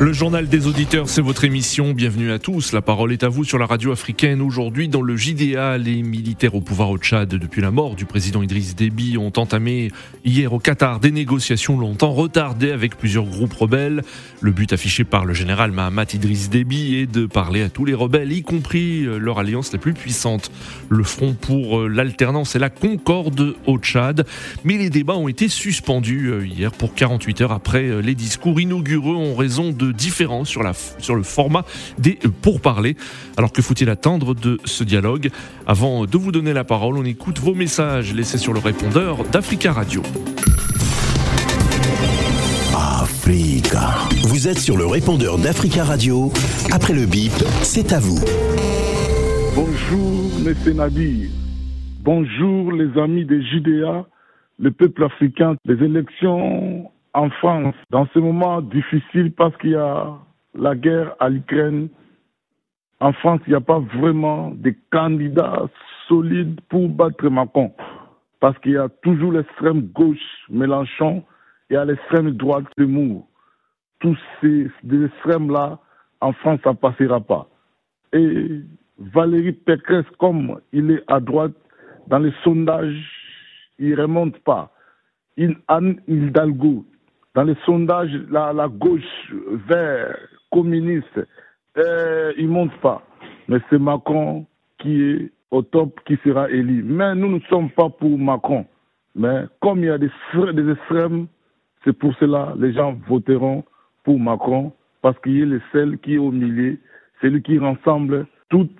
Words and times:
Le 0.00 0.12
journal 0.12 0.46
des 0.46 0.68
auditeurs, 0.68 1.08
c'est 1.08 1.20
votre 1.20 1.42
émission. 1.42 1.92
Bienvenue 1.92 2.30
à 2.30 2.38
tous. 2.38 2.72
La 2.72 2.80
parole 2.80 3.12
est 3.12 3.24
à 3.24 3.28
vous 3.28 3.42
sur 3.42 3.58
la 3.58 3.66
radio 3.66 3.90
africaine. 3.90 4.40
Aujourd'hui, 4.40 4.86
dans 4.86 5.02
le 5.02 5.16
JDA, 5.16 5.76
les 5.76 6.04
militaires 6.04 6.54
au 6.54 6.60
pouvoir 6.60 6.90
au 6.90 6.98
Tchad, 6.98 7.28
depuis 7.28 7.60
la 7.60 7.72
mort 7.72 7.96
du 7.96 8.04
président 8.04 8.40
Idriss 8.40 8.76
Déby, 8.76 9.18
ont 9.18 9.32
entamé 9.36 9.90
hier 10.24 10.52
au 10.52 10.60
Qatar 10.60 11.00
des 11.00 11.10
négociations 11.10 11.76
longtemps 11.76 12.12
retardées 12.12 12.70
avec 12.70 12.96
plusieurs 12.96 13.24
groupes 13.24 13.54
rebelles. 13.54 14.04
Le 14.40 14.52
but 14.52 14.72
affiché 14.72 15.02
par 15.02 15.24
le 15.24 15.34
général 15.34 15.72
Mahamat 15.72 16.14
Idriss 16.14 16.48
Déby 16.48 16.94
est 16.94 17.10
de 17.10 17.26
parler 17.26 17.62
à 17.62 17.68
tous 17.68 17.84
les 17.84 17.94
rebelles, 17.94 18.30
y 18.30 18.42
compris 18.42 19.04
euh, 19.04 19.18
leur 19.18 19.40
alliance 19.40 19.72
la 19.72 19.80
plus 19.80 19.94
puissante, 19.94 20.52
le 20.90 21.02
Front 21.02 21.34
pour 21.34 21.80
euh, 21.80 21.88
l'alternance 21.88 22.54
et 22.54 22.60
la 22.60 22.70
concorde 22.70 23.56
au 23.66 23.78
Tchad. 23.78 24.24
Mais 24.62 24.78
les 24.78 24.90
débats 24.90 25.16
ont 25.16 25.26
été 25.26 25.48
suspendus 25.48 26.28
euh, 26.28 26.46
hier 26.46 26.70
pour 26.70 26.94
48 26.94 27.40
heures 27.40 27.52
après 27.52 28.00
les 28.00 28.14
discours 28.14 28.60
inaugureux 28.60 29.16
en 29.16 29.34
raison 29.34 29.72
de 29.72 29.87
différence 29.92 30.48
sur, 30.48 30.62
la, 30.62 30.72
sur 30.98 31.14
le 31.14 31.22
format 31.22 31.64
des 31.98 32.18
pourparlers. 32.42 32.96
Alors 33.36 33.52
que 33.52 33.62
faut-il 33.62 33.88
attendre 33.90 34.34
de 34.34 34.58
ce 34.64 34.84
dialogue? 34.84 35.30
Avant 35.66 36.04
de 36.04 36.18
vous 36.18 36.32
donner 36.32 36.52
la 36.52 36.64
parole, 36.64 36.96
on 36.96 37.04
écoute 37.04 37.38
vos 37.38 37.54
messages 37.54 38.14
laissés 38.14 38.38
sur 38.38 38.52
le 38.52 38.60
répondeur 38.60 39.24
d'Africa 39.24 39.72
Radio. 39.72 40.02
Africa. 42.74 43.94
Vous 44.24 44.48
êtes 44.48 44.58
sur 44.58 44.76
le 44.76 44.86
répondeur 44.86 45.38
d'Africa 45.38 45.84
Radio. 45.84 46.32
Après 46.72 46.94
le 46.94 47.04
bip, 47.04 47.32
c'est 47.62 47.92
à 47.92 48.00
vous. 48.00 48.20
Bonjour, 49.54 50.30
mes 50.40 50.74
Nadir. 50.74 51.28
Bonjour, 52.04 52.72
les 52.72 52.98
amis 52.98 53.24
des 53.24 53.42
JDA, 53.42 54.06
le 54.58 54.70
peuple 54.70 55.04
africain. 55.04 55.56
Les 55.66 55.84
élections 55.84 56.90
en 57.18 57.30
France, 57.30 57.74
dans 57.90 58.06
ce 58.14 58.20
moment 58.20 58.62
difficile 58.62 59.32
parce 59.32 59.56
qu'il 59.56 59.70
y 59.70 59.74
a 59.74 60.14
la 60.54 60.76
guerre 60.76 61.16
à 61.18 61.28
l'Ukraine, 61.28 61.88
en 63.00 63.12
France, 63.12 63.40
il 63.46 63.50
n'y 63.50 63.56
a 63.56 63.60
pas 63.60 63.80
vraiment 63.80 64.52
de 64.52 64.72
candidats 64.92 65.68
solides 66.06 66.60
pour 66.68 66.88
battre 66.88 67.28
Macron. 67.28 67.72
Parce 68.38 68.56
qu'il 68.60 68.72
y 68.72 68.76
a 68.76 68.88
toujours 69.02 69.32
l'extrême 69.32 69.80
gauche, 69.88 70.28
Mélenchon, 70.48 71.24
et 71.70 71.76
à 71.76 71.84
l'extrême 71.84 72.30
droite, 72.30 72.66
Zemmour. 72.78 73.26
Tous 73.98 74.16
ces, 74.40 74.70
extrêmes-là, 74.88 75.78
en 76.20 76.32
France, 76.34 76.60
ça 76.62 76.70
ne 76.70 76.76
passera 76.76 77.20
pas. 77.20 77.48
Et 78.12 78.60
Valérie 78.96 79.52
Pécresse, 79.52 80.06
comme 80.18 80.60
il 80.72 80.92
est 80.92 81.04
à 81.08 81.18
droite, 81.18 81.52
dans 82.06 82.20
les 82.20 82.32
sondages, 82.44 83.10
il 83.80 83.90
ne 83.90 84.02
remonte 84.02 84.38
pas. 84.38 84.72
Anne 85.66 86.00
Hidalgo, 86.06 86.84
dans 87.38 87.44
les 87.44 87.56
sondages, 87.64 88.10
la, 88.32 88.66
gauche 88.68 89.32
vert 89.68 90.18
communiste, 90.50 91.20
euh, 91.76 92.32
il 92.36 92.48
ne 92.48 92.52
monte 92.52 92.76
pas. 92.80 93.00
Mais 93.46 93.58
c'est 93.70 93.78
Macron 93.78 94.44
qui 94.80 95.00
est 95.04 95.30
au 95.52 95.62
top, 95.62 96.00
qui 96.04 96.18
sera 96.24 96.50
élu. 96.50 96.82
Mais 96.82 97.14
nous 97.14 97.28
ne 97.28 97.38
sommes 97.48 97.70
pas 97.70 97.90
pour 97.90 98.18
Macron. 98.18 98.66
Mais 99.14 99.44
comme 99.60 99.78
il 99.78 99.84
y 99.84 99.88
a 99.88 99.98
des, 99.98 100.10
extrêmes, 100.68 101.28
c'est 101.84 101.92
pour 101.92 102.12
cela 102.16 102.54
que 102.56 102.60
les 102.60 102.72
gens 102.72 102.98
voteront 103.06 103.62
pour 104.02 104.18
Macron, 104.18 104.72
parce 105.00 105.16
qu'il 105.20 105.40
est 105.40 105.46
le 105.46 105.62
seul 105.70 105.96
qui 105.98 106.14
est 106.14 106.18
au 106.18 106.32
milieu, 106.32 106.76
c'est 107.20 107.30
lui 107.30 107.40
qui 107.40 107.56
rassemble 107.60 108.26
toute 108.48 108.76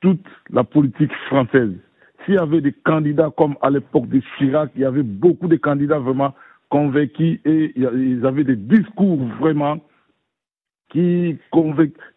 toute 0.00 0.26
la 0.48 0.64
politique 0.64 1.12
française. 1.28 1.72
S'il 2.24 2.36
y 2.36 2.38
avait 2.38 2.62
des 2.62 2.72
candidats 2.72 3.30
comme 3.36 3.56
à 3.60 3.68
l'époque 3.68 4.08
de 4.08 4.22
Chirac, 4.38 4.70
il 4.76 4.80
y 4.80 4.86
avait 4.86 5.02
beaucoup 5.02 5.46
de 5.46 5.56
candidats 5.56 5.98
vraiment 5.98 6.32
convaincus 6.70 7.40
et 7.44 7.72
ils 7.76 8.24
avaient 8.26 8.44
des 8.44 8.56
discours 8.56 9.18
vraiment 9.40 9.78
qui 10.90 11.38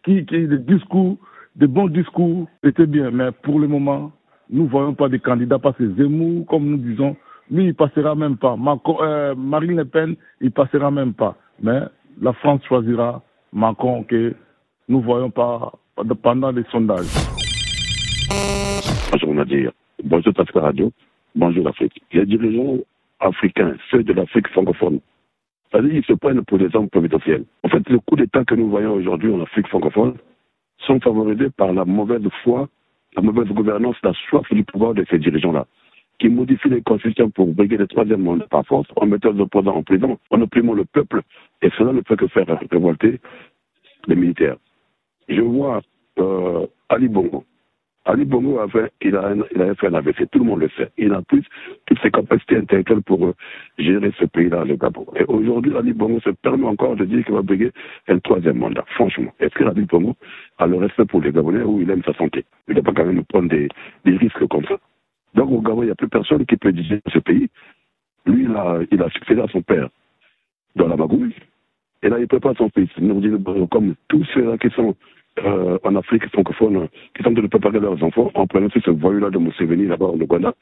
qui, 0.04 0.24
qui 0.26 0.46
des 0.46 0.58
discours, 0.58 1.16
des 1.56 1.66
bons 1.66 1.88
discours 1.88 2.46
étaient 2.62 2.86
bien. 2.86 3.10
Mais 3.10 3.32
pour 3.32 3.58
le 3.60 3.68
moment, 3.68 4.12
nous 4.50 4.64
ne 4.64 4.68
voyons 4.68 4.94
pas 4.94 5.08
de 5.08 5.16
candidats 5.16 5.58
que 5.58 5.94
Zemmour, 5.94 6.46
comme 6.46 6.66
nous 6.66 6.78
disons, 6.78 7.16
lui, 7.50 7.66
il 7.66 7.74
passera 7.74 8.14
même 8.14 8.36
pas. 8.36 8.56
Euh, 9.00 9.34
Marine 9.34 9.76
Le 9.76 9.84
Pen, 9.84 10.16
il 10.40 10.50
passera 10.50 10.90
même 10.90 11.14
pas. 11.14 11.36
Mais 11.60 11.80
la 12.20 12.32
France 12.34 12.60
choisira 12.68 13.22
Macron 13.52 14.04
que 14.04 14.34
nous 14.88 15.00
ne 15.00 15.04
voyons 15.04 15.30
pas 15.30 15.72
pendant 16.22 16.50
les 16.50 16.64
sondages. 16.64 17.06
Bonjour 19.10 19.34
Nadir. 19.34 19.72
Bonjour 20.04 20.32
Pascal 20.34 20.62
Radio. 20.62 20.92
Bonjour 21.34 21.64
l'Afrique. 21.64 22.02
Les 22.12 22.26
dirigeants 22.26 22.78
africains, 23.20 23.76
ceux 23.90 24.02
de 24.02 24.12
l'Afrique 24.12 24.48
francophone. 24.48 25.00
C'est-à-dire 25.70 25.94
ils 25.94 26.04
se 26.04 26.14
prennent 26.14 26.44
pour 26.44 26.58
des 26.58 26.74
hommes 26.74 26.88
providentiels. 26.88 27.44
En 27.62 27.68
fait, 27.68 27.88
le 27.88 27.98
coup 28.00 28.16
d'État 28.16 28.44
que 28.44 28.54
nous 28.54 28.68
voyons 28.68 28.94
aujourd'hui 28.94 29.32
en 29.32 29.42
Afrique 29.42 29.68
francophone 29.68 30.16
sont 30.78 31.00
favorisés 31.00 31.50
par 31.50 31.72
la 31.72 31.84
mauvaise 31.84 32.26
foi, 32.42 32.68
la 33.16 33.22
mauvaise 33.22 33.48
gouvernance, 33.48 33.96
la 34.02 34.12
soif 34.28 34.46
du 34.50 34.64
pouvoir 34.64 34.94
de 34.94 35.04
ces 35.10 35.18
dirigeants-là, 35.18 35.66
qui 36.18 36.28
modifient 36.28 36.70
les 36.70 36.82
constitutions 36.82 37.30
pour 37.30 37.48
briguer 37.48 37.76
le 37.76 37.86
troisième 37.86 38.22
monde 38.22 38.46
par 38.50 38.64
force, 38.66 38.88
en 38.96 39.06
mettant 39.06 39.32
les 39.32 39.40
opposants 39.40 39.76
en 39.76 39.82
prison, 39.82 40.18
en 40.30 40.40
opprimant 40.40 40.74
le 40.74 40.84
peuple, 40.84 41.22
et 41.62 41.70
cela 41.76 41.92
ne 41.92 42.00
peut 42.00 42.16
que 42.16 42.28
faire 42.28 42.46
révolter 42.70 43.20
les 44.06 44.16
militaires. 44.16 44.56
Je 45.28 45.40
vois 45.40 45.82
euh, 46.18 46.66
Ali 46.88 47.08
Bongo, 47.08 47.44
Ali 48.08 48.24
Bongo 48.24 48.58
avait, 48.58 48.90
il 49.02 49.14
a, 49.16 49.34
il 49.34 49.74
fait 49.74 49.88
un 49.88 49.94
AVC, 49.94 50.30
tout 50.30 50.38
le 50.38 50.46
monde 50.46 50.60
le 50.60 50.70
sait. 50.70 50.90
Il 50.96 51.12
a 51.12 51.20
plus 51.20 51.44
toutes 51.84 52.00
ses 52.00 52.10
capacités 52.10 52.56
intellectuelles 52.56 53.02
pour 53.02 53.26
euh, 53.26 53.34
gérer 53.78 54.10
ce 54.18 54.24
pays-là, 54.24 54.64
le 54.64 54.76
Gabon. 54.76 55.06
Et 55.14 55.24
aujourd'hui, 55.24 55.76
Ali 55.76 55.92
Bongo 55.92 56.18
se 56.20 56.30
permet 56.30 56.66
encore 56.66 56.96
de 56.96 57.04
dire 57.04 57.22
qu'il 57.22 57.34
va 57.34 57.42
briguer 57.42 57.70
un 58.08 58.18
troisième 58.18 58.56
mandat. 58.56 58.84
Franchement, 58.94 59.30
est-ce 59.40 59.54
que 59.54 59.64
Ali 59.64 59.82
Bongo 59.82 60.16
a 60.56 60.66
le 60.66 60.76
respect 60.78 61.04
pour 61.04 61.20
les 61.20 61.32
Gabonais 61.32 61.62
ou 61.62 61.82
il 61.82 61.90
aime 61.90 62.02
sa 62.02 62.14
santé? 62.14 62.46
Il 62.66 62.76
ne 62.76 62.80
pas 62.80 62.92
quand 62.92 63.04
même 63.04 63.22
prendre 63.24 63.50
des, 63.50 63.68
risques 64.06 64.46
comme 64.48 64.64
ça. 64.64 64.78
Donc 65.34 65.50
au 65.50 65.60
Gabon, 65.60 65.82
il 65.82 65.86
n'y 65.86 65.92
a 65.92 65.94
plus 65.94 66.08
personne 66.08 66.46
qui 66.46 66.56
peut 66.56 66.72
diriger 66.72 67.02
ce 67.12 67.18
pays. 67.18 67.50
Lui, 68.24 68.44
il 68.44 68.56
a, 68.56 68.78
il 68.90 69.02
a 69.02 69.10
succédé 69.10 69.42
à 69.42 69.48
son 69.48 69.60
père 69.60 69.90
dans 70.76 70.88
la 70.88 70.96
magouille. 70.96 71.34
Et 72.02 72.08
là, 72.08 72.18
il 72.18 72.26
prépare 72.26 72.56
son 72.56 72.70
fils, 72.70 72.88
comme 73.70 73.94
tous 74.08 74.24
ceux-là 74.32 74.56
qui 74.56 74.70
sont 74.70 74.96
euh, 75.44 75.78
en 75.84 75.94
Afrique 75.96 76.26
francophone 76.32 76.88
qui 77.16 77.22
sont 77.22 77.30
de 77.30 77.46
préparer 77.46 77.80
leurs 77.80 78.02
enfants 78.02 78.30
en 78.34 78.46
prenant 78.46 78.68
ce 78.70 78.90
voyou-là 78.90 79.30
de 79.30 79.38
Museveni 79.38 79.86
là-bas 79.86 80.06
en 80.06 80.20
Ouganda. 80.20 80.52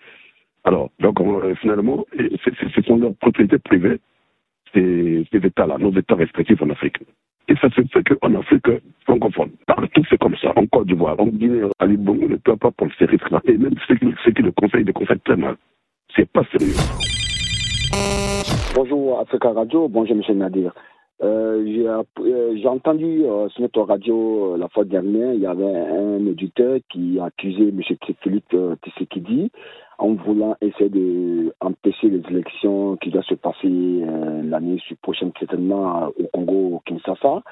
Alors, 0.65 0.91
donc, 1.01 1.21
euh, 1.21 1.55
finalement, 1.57 2.05
ce 2.13 2.83
sont 2.83 2.97
leurs 2.97 3.15
propriétés 3.15 3.59
privées, 3.59 3.99
ces, 4.75 5.25
États-là, 5.33 5.79
nos 5.79 5.93
États 5.93 6.17
respectifs 6.17 6.61
en 6.61 6.71
Afrique. 6.71 6.99
Et 7.49 7.55
ça 7.57 7.71
se 7.71 7.81
fait 7.83 8.03
qu'en 8.03 8.35
Afrique 8.35 8.67
francophone, 9.05 9.51
partout 9.67 10.03
c'est 10.11 10.19
comme 10.19 10.37
ça, 10.37 10.53
en 10.57 10.67
Côte 10.67 10.89
d'Ivoire, 10.89 11.19
en 11.21 11.27
Guinée, 11.27 11.63
à 11.79 11.87
Libon, 11.87 12.19
on 12.21 12.29
ne 12.29 12.37
peut 12.37 12.57
pas 12.57 12.73
prendre 12.73 12.93
ces 12.99 13.05
risques-là. 13.05 13.41
Et 13.45 13.57
même 13.57 13.77
ceux 13.87 13.95
qui, 13.95 14.13
ceux 14.25 14.33
qui 14.33 14.43
le 14.43 14.51
conseillent, 14.53 14.85
le 14.85 14.93
conseillent 14.93 15.21
très 15.21 15.37
mal. 15.37 15.57
C'est 16.15 16.29
pas 16.29 16.43
sérieux. 16.51 16.75
Bonjour 18.75 19.21
Africa 19.21 19.53
Radio, 19.53 19.89
bonjour 19.89 20.17
M. 20.29 20.39
Nadir. 20.39 20.75
Euh, 21.23 22.05
euh, 22.21 22.57
j'ai 22.57 22.69
entendu 22.69 23.25
euh, 23.25 23.49
sur 23.49 23.63
notre 23.63 23.81
radio 23.83 24.57
la 24.59 24.69
fois 24.69 24.85
dernière, 24.85 25.33
il 25.33 25.41
y 25.41 25.47
avait 25.47 25.65
un 25.65 26.27
éditeur 26.27 26.79
qui 26.91 27.19
accusait 27.19 27.69
M. 27.69 27.81
Philippe 28.23 28.55
Tshisekedi 28.85 29.51
en 29.99 30.13
voulant 30.13 30.57
essayer 30.61 30.91
d'empêcher 30.91 32.11
les 32.11 32.23
élections 32.29 32.97
qui 32.97 33.11
doivent 33.11 33.25
se 33.25 33.35
passer 33.35 33.69
l'année 34.43 34.79
prochaine, 35.01 35.33
certainement 35.39 36.09
au 36.19 36.27
Congo, 36.35 36.77
au 36.77 36.83
Kinshasa. 36.85 37.43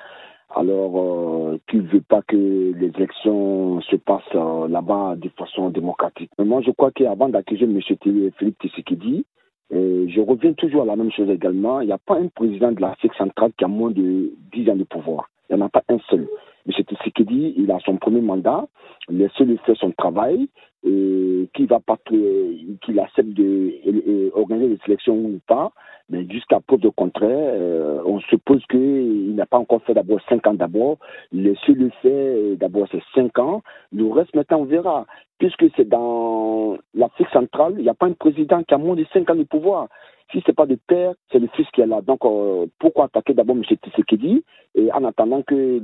Alors, 0.55 1.57
qu'il 1.69 1.85
ne 1.85 1.89
veut 1.89 2.03
pas 2.03 2.21
que 2.21 2.37
les 2.37 2.93
élections 2.97 3.81
se 3.81 3.97
passent 3.97 4.35
là-bas 4.69 5.17
de 5.17 5.31
façon 5.31 5.71
démocratique. 5.71 6.31
Mais 6.39 6.45
moi, 6.45 6.61
je 6.61 6.71
crois 6.71 6.91
qu'avant 6.91 7.31
d'accuser 7.31 7.65
M. 7.65 7.81
Philippe 7.81 8.61
Tshisekedi, 8.61 9.25
je 9.71 10.21
reviens 10.21 10.53
toujours 10.53 10.83
à 10.83 10.87
la 10.87 10.97
même 10.97 11.13
chose 11.13 11.31
également. 11.31 11.81
Il 11.81 11.87
n'y 11.87 11.93
a 11.93 11.99
pas 11.99 12.17
un 12.19 12.29
président 12.29 12.73
de 12.73 12.81
l'Afrique 12.81 13.15
centrale 13.15 13.53
qui 13.57 13.65
a 13.65 13.69
moins 13.69 13.91
de 13.91 14.33
10 14.53 14.71
ans 14.71 14.77
de 14.77 14.85
pouvoir. 14.85 15.29
Il 15.49 15.57
n'y 15.57 15.63
en 15.63 15.67
a 15.67 15.69
pas 15.69 15.83
un 15.89 15.99
seul. 16.11 16.29
M. 16.67 16.73
Tshisekedi, 16.73 17.55
il 17.57 17.71
a 17.71 17.79
son 17.81 17.97
premier 17.97 18.23
mandat, 18.23 18.67
laissez-le 19.09 19.57
faire 19.59 19.77
son 19.77 19.91
travail, 19.93 20.49
et 20.85 21.49
qu'il 21.55 21.67
va 21.67 21.81
pas 21.81 21.99
qu'il 22.07 23.01
accepte 23.01 23.31
d'organiser 23.31 24.69
des 24.69 24.81
élections 24.87 25.17
ou 25.17 25.41
pas, 25.47 25.73
mais 26.11 26.27
jusqu'à 26.29 26.61
preuve 26.61 26.81
de 26.81 26.91
contraire, 26.91 27.31
euh, 27.55 28.03
on 28.05 28.21
suppose 28.21 28.63
qu'il 28.67 29.35
n'a 29.35 29.47
pas 29.47 29.59
encore 29.59 29.83
fait 29.83 29.95
d'abord 29.95 30.21
5 30.29 30.47
ans 30.47 30.55
d'abord, 30.55 30.99
laissez-le 31.33 31.91
faire 32.03 32.57
d'abord 32.59 32.87
ces 32.91 33.03
5 33.15 33.39
ans, 33.39 33.63
le 33.93 34.07
reste 34.09 34.35
maintenant 34.35 34.61
on 34.61 34.65
verra. 34.65 35.07
Puisque 35.45 35.75
c'est 35.77 35.87
dans 35.87 36.79
l'Afrique 36.95 37.29
centrale, 37.31 37.75
il 37.77 37.83
n'y 37.83 37.91
a 37.91 37.95
pas 37.95 38.07
un 38.07 38.15
président 38.15 38.63
qui 38.63 38.73
a 38.73 38.79
moins 38.79 38.97
de 38.97 39.05
5 39.13 39.29
ans 39.29 39.35
de 39.35 39.43
pouvoir. 39.43 39.89
Si 40.33 40.41
ce 40.41 40.45
n'est 40.49 40.55
pas 40.55 40.65
le 40.65 40.79
père, 40.79 41.13
c'est 41.31 41.39
le 41.39 41.49
fils 41.49 41.67
qui 41.75 41.83
est 41.83 41.87
là. 41.87 42.01
Donc, 42.01 42.25
euh, 42.25 42.65
pourquoi 42.79 43.05
attaquer 43.05 43.35
d'abord 43.35 43.55
M. 43.55 43.63
Tshisekedi 43.63 44.43
et 44.75 44.91
en 44.91 45.05
attendant 45.05 45.43
que 45.43 45.83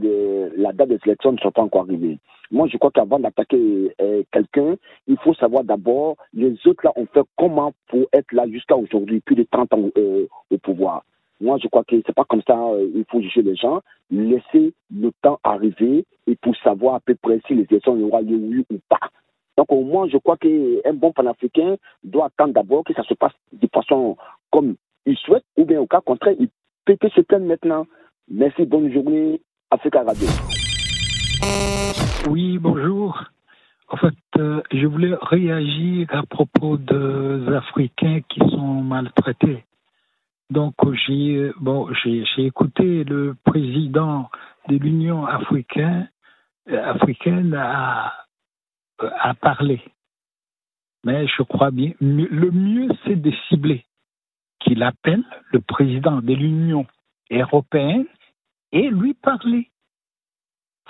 la 0.56 0.72
date 0.72 0.88
des 0.88 0.98
élections 1.04 1.32
ne 1.32 1.36
soit 1.36 1.50
pas 1.50 1.60
encore 1.60 1.82
arrivée? 1.82 2.18
Moi, 2.50 2.68
je 2.68 2.78
crois 2.78 2.90
qu'avant 2.90 3.18
d'attaquer 3.18 3.94
euh, 4.00 4.22
quelqu'un, 4.32 4.76
il 5.06 5.18
faut 5.18 5.34
savoir 5.34 5.62
d'abord 5.62 6.16
les 6.32 6.56
autres 6.66 6.82
là 6.82 6.92
ont 6.96 7.06
fait 7.12 7.20
comment 7.36 7.72
pour 7.88 8.06
être 8.14 8.32
là 8.32 8.48
jusqu'à 8.48 8.76
aujourd'hui, 8.76 9.20
plus 9.20 9.36
de 9.36 9.46
30 9.50 9.74
ans 9.74 9.90
euh, 9.98 10.26
au 10.50 10.56
pouvoir. 10.56 11.04
Moi, 11.42 11.58
je 11.62 11.68
crois 11.68 11.84
que 11.84 11.96
c'est 12.06 12.14
pas 12.14 12.24
comme 12.24 12.42
ça. 12.46 12.56
il 12.94 13.04
faut 13.10 13.20
juger 13.20 13.42
les 13.42 13.56
gens. 13.56 13.82
Laisser 14.10 14.72
le 14.90 15.10
temps 15.22 15.38
arriver 15.44 16.06
et 16.26 16.36
pour 16.36 16.56
savoir 16.56 16.94
à 16.94 17.00
peu 17.00 17.14
près 17.14 17.40
si 17.46 17.54
les 17.54 17.66
élections 17.70 17.92
aura 18.02 18.22
lieu 18.22 18.64
ou 18.70 18.78
pas. 18.88 19.10
Donc 19.56 19.72
au 19.72 19.82
moins, 19.82 20.08
je 20.08 20.16
crois 20.18 20.36
qu'un 20.36 20.94
bon 20.94 21.12
panafricain 21.12 21.76
doit 22.04 22.26
attendre 22.26 22.54
d'abord 22.54 22.84
que 22.84 22.94
ça 22.94 23.02
se 23.04 23.14
passe 23.14 23.32
de 23.52 23.68
façon 23.72 24.16
comme 24.50 24.76
il 25.06 25.16
souhaite, 25.16 25.44
ou 25.56 25.64
bien 25.64 25.80
au 25.80 25.86
cas 25.86 26.00
contraire, 26.00 26.34
il 26.38 26.48
peut 26.84 26.96
que 26.96 27.08
se 27.10 27.20
plaindre 27.20 27.46
maintenant. 27.46 27.86
Merci, 28.28 28.64
bonne 28.64 28.92
journée, 28.92 29.40
Africa 29.70 30.02
Radio. 30.02 30.26
Oui, 32.28 32.58
bonjour. 32.58 33.24
En 33.88 33.96
fait, 33.96 34.14
euh, 34.38 34.62
je 34.72 34.86
voulais 34.86 35.14
réagir 35.20 36.06
à 36.10 36.24
propos 36.24 36.76
des 36.76 37.54
Africains 37.54 38.20
qui 38.28 38.38
sont 38.50 38.82
maltraités. 38.82 39.64
Donc, 40.50 40.74
j'ai 41.06 41.50
bon, 41.60 41.88
écouté 42.38 43.04
le 43.04 43.34
président 43.44 44.30
de 44.68 44.76
l'Union 44.76 45.26
africaine, 45.26 46.10
euh, 46.68 46.84
africaine 46.84 47.54
à 47.54 48.12
à 49.18 49.34
parler. 49.34 49.82
Mais 51.04 51.26
je 51.26 51.42
crois 51.42 51.70
bien, 51.70 51.92
le 52.00 52.50
mieux, 52.50 52.88
c'est 53.04 53.16
de 53.16 53.32
cibler 53.48 53.84
qu'il 54.60 54.82
appelle 54.82 55.24
le 55.52 55.60
président 55.60 56.20
de 56.20 56.34
l'Union 56.34 56.86
européenne 57.30 58.06
et 58.72 58.88
lui 58.90 59.14
parler. 59.14 59.70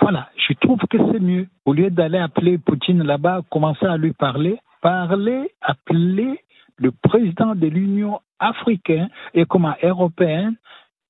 Voilà, 0.01 0.31
je 0.37 0.55
trouve 0.55 0.81
que 0.89 0.99
c'est 1.13 1.21
mieux. 1.21 1.49
Au 1.65 1.73
lieu 1.73 1.91
d'aller 1.91 2.19
appeler 2.19 2.59
Poutine 2.59 3.03
là-bas, 3.03 3.43
commencer 3.51 3.87
à 3.87 3.97
lui 3.97 4.13
parler, 4.13 4.59
parler, 4.81 5.53
appeler 5.61 6.43
le 6.77 6.91
président 6.91 7.55
de 7.55 7.67
l'Union 7.67 8.21
africaine 8.39 9.11
et 9.35 9.45
comment 9.45 9.75
européenne 9.83 10.57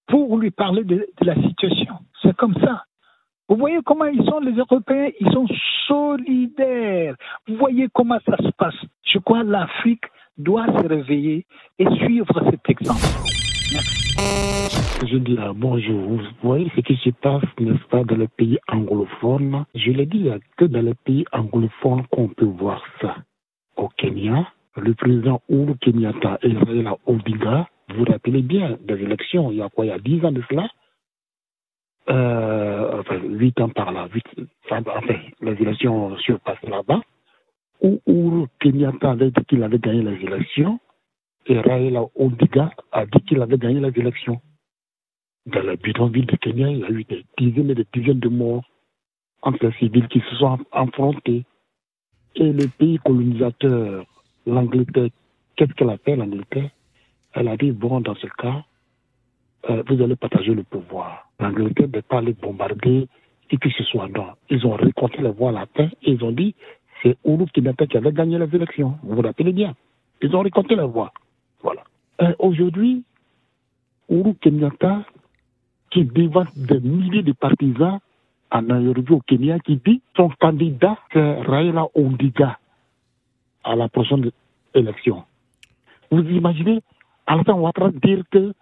pour 0.08 0.36
lui 0.36 0.50
parler 0.50 0.82
de 0.84 1.06
la 1.20 1.36
situation. 1.36 1.98
C'est 2.20 2.36
comme 2.36 2.56
ça. 2.60 2.84
Vous 3.50 3.56
voyez 3.56 3.80
comment 3.84 4.04
ils 4.04 4.24
sont, 4.26 4.38
les 4.38 4.52
Européens? 4.52 5.10
Ils 5.18 5.32
sont 5.32 5.48
solidaires. 5.88 7.16
Vous 7.48 7.56
voyez 7.56 7.88
comment 7.92 8.18
ça 8.24 8.36
se 8.36 8.50
passe? 8.56 8.76
Je 9.02 9.18
crois 9.18 9.42
que 9.42 9.48
l'Afrique 9.48 10.04
doit 10.38 10.66
se 10.66 10.86
réveiller 10.86 11.44
et 11.80 11.90
suivre 11.96 12.32
cet 12.48 12.70
exemple. 12.70 13.00
Je 15.04 15.16
dis 15.16 15.34
là, 15.34 15.52
bonjour. 15.52 16.00
Vous 16.00 16.20
voyez 16.44 16.70
ce 16.76 16.80
qui 16.82 16.94
se 16.94 17.10
passe, 17.10 17.42
n'est-ce 17.58 17.88
pas, 17.88 18.04
dans 18.04 18.18
les 18.18 18.28
pays 18.28 18.60
anglophones 18.68 19.64
Je 19.74 19.90
l'ai 19.90 20.06
dit, 20.06 20.18
il 20.18 20.24
n'y 20.26 20.30
a 20.30 20.38
que 20.56 20.66
dans 20.66 20.82
les 20.82 20.94
pays 20.94 21.24
anglophones 21.32 22.06
qu'on 22.12 22.28
peut 22.28 22.44
voir 22.44 22.80
ça. 23.00 23.16
Au 23.76 23.88
Kenya, 23.88 24.46
le 24.76 24.94
président 24.94 25.42
Uhuru 25.48 25.74
Kenyatta 25.80 26.38
et 26.42 26.52
Raila 26.52 26.98
Odinga, 27.04 27.66
vous 27.88 28.04
vous 28.04 28.12
rappelez 28.12 28.42
bien 28.42 28.78
des 28.86 29.02
élections, 29.02 29.50
il 29.50 29.56
y 29.56 29.62
a 29.62 29.68
quoi, 29.68 29.86
il 29.86 29.88
y 29.88 29.92
a 29.92 29.98
10 29.98 30.24
ans 30.24 30.30
de 30.30 30.42
cela? 30.48 30.68
Euh, 32.10 33.00
enfin, 33.00 33.18
8 33.22 33.60
ans 33.60 33.68
par 33.68 33.92
là, 33.92 34.08
8, 34.12 34.24
enfin, 34.64 34.82
les 35.40 35.52
élections 35.62 36.16
surpassent 36.18 36.62
là-bas, 36.62 37.00
où, 37.82 38.00
où 38.06 38.46
Kenyatta 38.60 39.12
avait 39.12 39.30
dit 39.30 39.44
qu'il 39.48 39.62
avait 39.62 39.78
gagné 39.78 40.02
les 40.02 40.24
élections, 40.24 40.80
et 41.46 41.58
Raila 41.58 42.02
Odinga 42.16 42.70
a 42.92 43.06
dit 43.06 43.20
qu'il 43.26 43.40
avait 43.40 43.58
gagné 43.58 43.80
les 43.80 43.98
élections. 43.98 44.40
Dans 45.46 45.62
la 45.62 45.76
bidonville 45.76 46.26
de 46.26 46.36
Kenya, 46.36 46.68
il 46.68 46.78
y 46.78 46.84
a 46.84 46.90
eu 46.90 47.04
des 47.04 47.24
dizaines 47.38 47.70
et 47.70 47.74
des 47.74 47.86
dizaines 47.92 48.20
de 48.20 48.28
morts 48.28 48.64
entre 49.42 49.66
les 49.66 49.72
civils 49.72 50.08
qui 50.08 50.20
se 50.20 50.36
sont 50.36 50.58
affrontés. 50.70 51.44
Et 52.34 52.52
le 52.52 52.68
pays 52.68 52.98
colonisateur, 52.98 54.04
l'Angleterre, 54.46 55.08
qu'est-ce 55.56 55.72
qu'elle 55.72 55.90
a 55.90 55.98
fait, 55.98 56.14
l'Angleterre? 56.14 56.70
Elle 57.32 57.48
a 57.48 57.56
dit, 57.56 57.72
bon, 57.72 58.00
dans 58.00 58.14
ce 58.16 58.26
cas, 58.38 58.64
euh, 59.70 59.82
vous 59.86 60.02
allez 60.02 60.16
partager 60.16 60.54
le 60.54 60.64
pouvoir. 60.64 61.30
L'Angleterre 61.38 61.88
n'est 61.88 62.02
pas 62.02 62.18
allée 62.18 62.34
bombarder 62.34 63.08
et 63.50 63.56
que 63.56 63.70
ce 63.70 63.84
soit 63.84 64.08
non. 64.08 64.26
Ils 64.48 64.66
ont 64.66 64.74
récolté 64.74 65.18
les 65.22 65.30
voix 65.30 65.50
à 65.50 65.52
la 65.52 65.66
fin 65.66 65.88
et 66.02 66.12
ils 66.12 66.24
ont 66.24 66.32
dit 66.32 66.54
c'est 67.02 67.16
Oulu 67.24 67.46
Kenyatta 67.46 67.86
qui 67.86 67.96
avait 67.96 68.12
gagné 68.12 68.38
les 68.38 68.54
élections. 68.54 68.98
Vous 69.02 69.16
vous 69.16 69.22
rappelez 69.22 69.52
bien. 69.52 69.74
Ils 70.22 70.34
ont 70.34 70.40
récolté 70.40 70.76
les 70.76 70.84
voix. 70.84 71.12
Voilà. 71.62 71.82
Euh, 72.20 72.34
aujourd'hui, 72.38 73.04
Oulu 74.08 74.34
Kenyatta, 74.34 75.04
qui 75.90 76.04
devant 76.04 76.44
des 76.56 76.80
milliers 76.80 77.22
de 77.22 77.32
partisans 77.32 78.00
en 78.50 78.62
Nairobi 78.62 79.12
au 79.12 79.20
Kenya, 79.20 79.58
qui 79.60 79.76
dit 79.76 80.02
son 80.16 80.28
candidat, 80.40 80.98
c'est 81.12 81.40
Raila 81.42 81.86
Ondiga 81.94 82.58
à 83.64 83.76
la 83.76 83.88
prochaine 83.88 84.30
élection. 84.74 85.22
Vous 86.10 86.22
imaginez, 86.22 86.80
Alassane 87.26 87.60
Ouattara 87.60 87.90
dire 87.90 88.24
que 88.30 88.52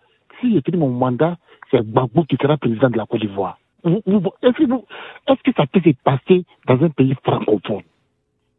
si 0.40 0.60
j'ai 0.64 0.76
mon 0.76 0.90
mandat, 0.90 1.36
c'est 1.70 1.82
Babou 1.82 2.24
qui 2.24 2.36
sera 2.40 2.56
président 2.56 2.90
de 2.90 2.96
la 2.96 3.06
Côte 3.06 3.20
d'Ivoire. 3.20 3.58
Est-ce 3.84 5.42
que 5.42 5.52
ça 5.56 5.66
peut 5.66 5.80
se 5.84 5.90
passer 6.02 6.44
dans 6.66 6.82
un 6.82 6.90
pays 6.90 7.14
francophone? 7.24 7.82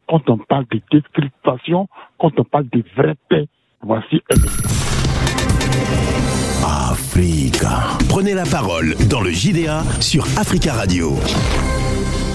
Quand 0.08 0.28
on 0.28 0.38
parle 0.38 0.66
de 0.72 0.80
description, 0.90 1.88
quand 2.18 2.38
on 2.38 2.44
parle 2.44 2.68
de 2.70 2.82
vraie 2.96 3.16
paix, 3.28 3.46
voici 3.80 4.20
Africa. 6.64 7.98
Prenez 8.08 8.34
la 8.34 8.44
parole 8.44 8.94
dans 9.08 9.20
le 9.20 9.30
JDA 9.30 9.82
sur 10.00 10.24
Africa 10.36 10.72
Radio. 10.72 11.10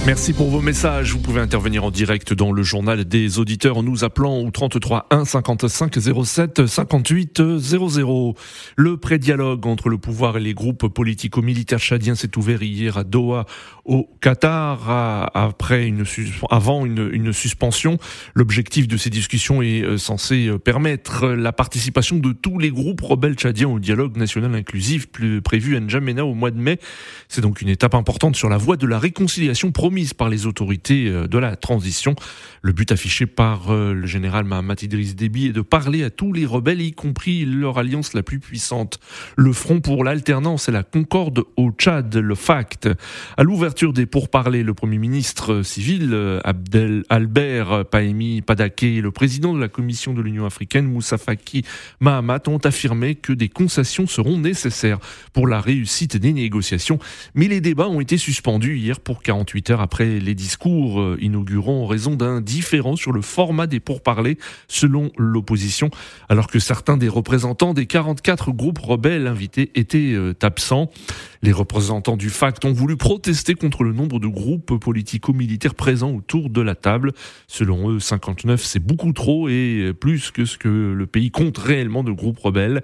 Merci 0.06 0.34
pour 0.34 0.52
vos 0.52 0.62
messages. 0.62 1.13
Vous 1.13 1.19
pouvez 1.19 1.42
intervenir 1.42 1.84
en 1.84 1.90
direct 1.90 2.31
dans 2.31 2.52
le 2.52 2.62
journal 2.62 3.06
des 3.06 3.40
auditeurs 3.40 3.78
en 3.78 3.81
nous 3.81 4.04
appelant 4.04 4.38
au 4.38 4.52
33 4.52 5.07
1 5.10 5.25
55 5.25 5.98
07 6.24 6.68
58 6.68 7.57
00. 7.57 8.36
Le 8.75 8.98
pré-dialogue 8.98 9.66
entre 9.66 9.90
le 9.90 9.98
pouvoir 9.98 10.38
et 10.38 10.42
les 10.42 10.54
groupes 10.54 10.90
politico-militaires 10.90 11.80
tchadiens 11.80 12.13
s'est 12.13 12.38
ouvert 12.38 12.62
hier 12.62 13.00
à 13.00 13.04
Doha, 13.04 13.48
au 13.84 14.07
Qatar, 14.22 15.31
après 15.34 15.88
une, 15.88 16.04
avant 16.52 16.86
une, 16.86 17.34
suspension. 17.34 17.98
L'objectif 18.36 18.88
de 18.88 18.98
ces 18.98 19.10
discussions 19.10 19.63
est 19.63 19.81
euh, 19.81 19.98
censé 19.98 20.48
euh, 20.48 20.60
permettre 20.60 21.30
la 21.30 21.52
participation 21.52 22.18
de 22.18 22.31
tous 22.31 22.60
les 22.60 22.69
groupes 22.69 23.02
rebelles 23.02 23.34
tchadiens 23.34 23.69
au 23.69 23.80
dialogue 23.80 24.18
national 24.18 24.54
inclusif 24.54 25.07
prévu 25.44 25.75
à 25.75 25.80
N'Djamena 25.80 26.25
au 26.25 26.36
mois 26.36 26.52
de 26.52 26.60
mai. 26.60 26.78
C'est 27.28 27.42
donc 27.42 27.62
une 27.62 27.69
étape 27.69 27.96
importante 27.96 28.36
sur 28.36 28.50
la 28.50 28.57
voie 28.57 28.78
de 28.78 28.86
la 28.86 29.00
réconciliation 29.00 29.72
promise 29.72 29.94
par 30.18 30.30
les 30.30 30.45
autorités 30.45 31.07
euh, 31.07 31.27
de 31.27 31.38
la 31.38 31.56
transition. 31.56 32.15
Le 32.62 32.74
but 32.74 32.92
affiché 32.92 33.25
par 33.25 33.71
euh, 33.71 33.94
le 33.94 34.07
général 34.07 34.44
Mahamat 34.44 34.75
Idriss 34.81 35.16
Déby 35.16 35.47
est 35.47 35.54
de 35.54 35.61
parler 35.61 36.04
à 36.04 36.09
tous 36.09 36.33
les 36.33 36.45
rebelles, 36.45 36.81
y 36.81 36.92
compris 36.92 37.45
leur 37.45 37.78
alliance 37.78 38.14
la 38.14 38.23
plus 38.23 38.40
puissante. 38.40 38.99
Le 39.37 39.54
Front 39.54 39.80
pour 39.80 40.04
l'alternance 40.04 40.68
et 40.68 40.71
la 40.71 40.83
concorde 40.83 41.44
au 41.56 41.71
Tchad, 41.71 42.14
le 42.16 42.35
FACT. 42.35 42.90
À 43.37 43.44
l'ouverture 43.44 43.94
des 43.94 44.06
pourparlers, 44.06 44.64
le 44.64 44.73
Premier 44.73 44.97
ministre 44.97 45.61
civil 45.61 46.09
euh, 46.11 46.40
Abdel 46.44 47.04
Albert 47.09 47.85
Pahemi 47.85 48.42
Padaké 48.42 48.97
et 48.97 49.02
le 49.02 49.11
président 49.11 49.54
de 49.54 49.59
la 49.59 49.69
Commission 49.69 50.14
de 50.14 50.21
l'Union 50.21 50.45
africaine 50.45 50.85
Moussa 50.85 51.18
Faki 51.18 51.64
Mahamat 52.02 52.47
ont 52.47 52.57
affirmé 52.57 53.16
que 53.16 53.31
des 53.31 53.49
concessions 53.49 54.07
seront 54.07 54.37
nécessaires 54.37 54.99
pour 55.31 55.47
la 55.47 55.61
réussite 55.61 56.18
des 56.18 56.33
négociations. 56.33 56.99
Mais 57.33 57.47
les 57.47 57.61
débats 57.61 57.87
ont 57.87 58.02
été 58.02 58.18
suspendus 58.18 58.78
hier 58.78 58.99
pour 58.99 59.21
48 59.21 59.69
heures 59.69 59.81
après 59.85 60.19
les 60.19 60.33
discours 60.33 60.99
euh, 60.99 61.15
inaugurants 61.21 61.83
en 61.83 61.85
raison 61.85 62.15
d'un 62.15 62.42
différend 62.42 62.95
sur 62.95 63.11
le 63.11 63.21
format 63.21 63.68
des 63.68 63.80
pourparlers 63.80 64.39
selon 64.68 65.11
l'opposition, 65.15 65.92
alors 66.27 66.47
que 66.47 66.57
certains 66.57 66.97
des 66.97 67.07
représentants 67.07 67.75
des 67.75 67.85
44 67.85 68.51
groupes 68.51 68.80
rebelles 68.80 69.27
invités 69.27 69.71
étaient 69.75 70.13
euh, 70.13 70.33
absents. 70.42 70.89
Les 71.44 71.51
représentants 71.51 72.18
du 72.18 72.31
FACT 72.31 72.65
ont 72.65 72.73
voulu 72.73 72.97
protester 72.97 73.54
contre 73.54 73.83
le 73.83 73.94
nombre 73.94 74.19
de 74.19 74.27
groupes 74.27 74.80
politico-militaires 74.80 75.75
présents 75.75 76.11
autour 76.11 76.49
de 76.49 76.61
la 76.61 76.73
table. 76.73 77.11
Selon 77.47 77.92
eux, 77.92 77.99
59, 77.99 78.63
c'est 78.63 78.80
beaucoup 78.80 79.13
trop 79.13 79.47
et 79.49 79.94
plus 79.99 80.31
que 80.31 80.45
ce 80.45 80.57
que 80.57 80.68
le 80.68 81.06
pays 81.06 81.30
compte 81.30 81.59
réellement 81.59 82.04
de 82.04 82.11
groupes 82.11 82.39
rebelles. 82.39 82.81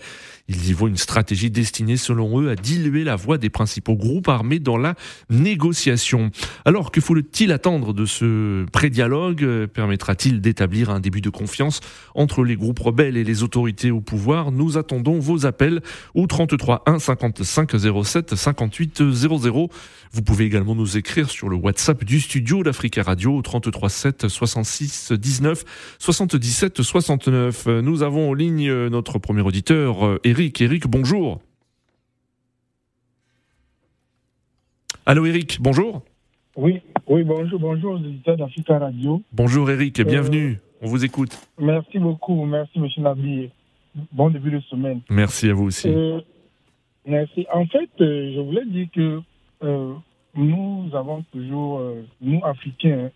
Ils 0.52 0.70
y 0.70 0.74
voient 0.74 0.90
une 0.90 0.98
stratégie 0.98 1.50
destinée, 1.50 1.96
selon 1.96 2.42
eux, 2.42 2.50
à 2.50 2.56
diluer 2.56 3.06
la 3.06 3.16
voix 3.16 3.38
des 3.38 3.50
principaux 3.50 3.96
groupes 3.96 4.28
armés 4.28 4.60
dans 4.60 4.76
la 4.76 4.96
négociation. 5.30 6.30
Alors 6.66 6.92
que 6.92 7.00
faut-il 7.00 7.54
attendre 7.54 7.94
de 7.94 8.06
ce 8.06 8.66
pré-dialogue 8.74 9.68
Permettra-t-il 9.68 10.42
d'établir 10.42 10.90
un 10.90 11.00
début 11.00 11.22
de 11.22 11.30
confiance 11.30 11.80
entre 12.16 12.44
les 12.44 12.58
groupes 12.58 12.80
rebelles 12.80 13.16
et 13.16 13.24
les 13.24 13.44
autorités 13.44 13.92
au 13.92 14.02
pouvoir? 14.02 14.52
Nous 14.52 14.78
attendons 14.78 15.20
vos 15.20 15.46
appels 15.46 15.80
au 16.16 16.28
33 16.28 16.84
1 16.86 17.00
55 17.00 17.72
07 18.04 18.36
58 18.36 19.10
00. 19.10 19.70
Vous 20.12 20.22
pouvez 20.22 20.44
également 20.44 20.76
nous 20.76 20.98
écrire 20.98 21.30
sur 21.30 21.48
le 21.48 21.56
WhatsApp 21.56 22.04
du 22.04 22.20
studio 22.20 22.62
d'Africa 22.62 23.04
Radio 23.04 23.38
au 23.38 23.42
33 23.42 23.88
7 23.88 24.28
66 24.28 25.14
19 25.14 25.64
77 25.98 26.82
69. 26.82 27.68
Nous 27.68 28.04
avons 28.04 28.32
en 28.32 28.34
ligne 28.34 28.70
notre 28.88 29.18
premier 29.18 29.42
auditeur, 29.42 30.20
Eric. 30.26 30.41
Eric, 30.42 30.88
bonjour. 30.88 31.40
Allô 35.06 35.26
Eric, 35.26 35.58
bonjour. 35.62 36.02
Oui, 36.56 36.82
oui, 37.08 37.24
bonjour, 37.24 37.60
bonjour 37.60 38.00
d'Africa 38.26 38.80
Radio. 38.80 39.22
Bonjour 39.32 39.70
Eric, 39.70 40.00
et 40.00 40.04
bienvenue. 40.04 40.60
On 40.82 40.88
vous 40.88 41.06
écoute. 41.06 41.38
Merci 41.60 42.00
beaucoup, 42.00 42.44
merci 42.46 42.80
Monsieur 42.80 43.04
Nabi. 43.04 43.52
Bon 44.12 44.32
début 44.32 44.50
de 44.50 44.60
semaine. 44.62 45.02
Merci 45.10 45.50
à 45.50 45.54
vous 45.54 45.66
aussi. 45.66 45.90
Euh, 45.90 46.22
merci. 47.06 47.46
En 47.54 47.68
fait, 47.68 47.90
euh, 48.00 48.34
je 48.34 48.40
voulais 48.40 48.66
dire 48.66 48.88
que 48.96 49.22
euh, 49.64 49.94
nous 50.34 50.90
avons 50.94 51.24
toujours, 51.32 51.84
nous 52.20 52.42
Africains, 52.44 53.12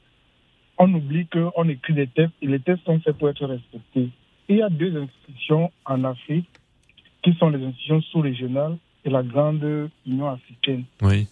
on 0.78 0.94
oublie 0.94 1.26
qu'on 1.28 1.68
écrit 1.70 1.94
des 1.94 2.08
tests 2.08 2.34
et 2.44 2.48
les 2.48 2.60
tests 2.60 2.84
sont 2.84 3.00
faits 3.00 3.18
pour 3.18 3.30
être 3.30 3.46
respectés. 3.48 4.10
il 4.48 4.58
y 4.58 4.62
a 4.62 4.70
deux 4.70 4.96
institutions 4.96 5.72
en 5.86 6.04
Afrique 6.04 6.50
qui 7.26 7.34
sont 7.34 7.50
les 7.50 7.62
institutions 7.66 8.02
sous-régionales 8.02 8.78
et 9.04 9.10
la 9.10 9.24
grande 9.24 9.90
Union 10.06 10.30
africaine. 10.30 10.86
Oui 11.02 11.28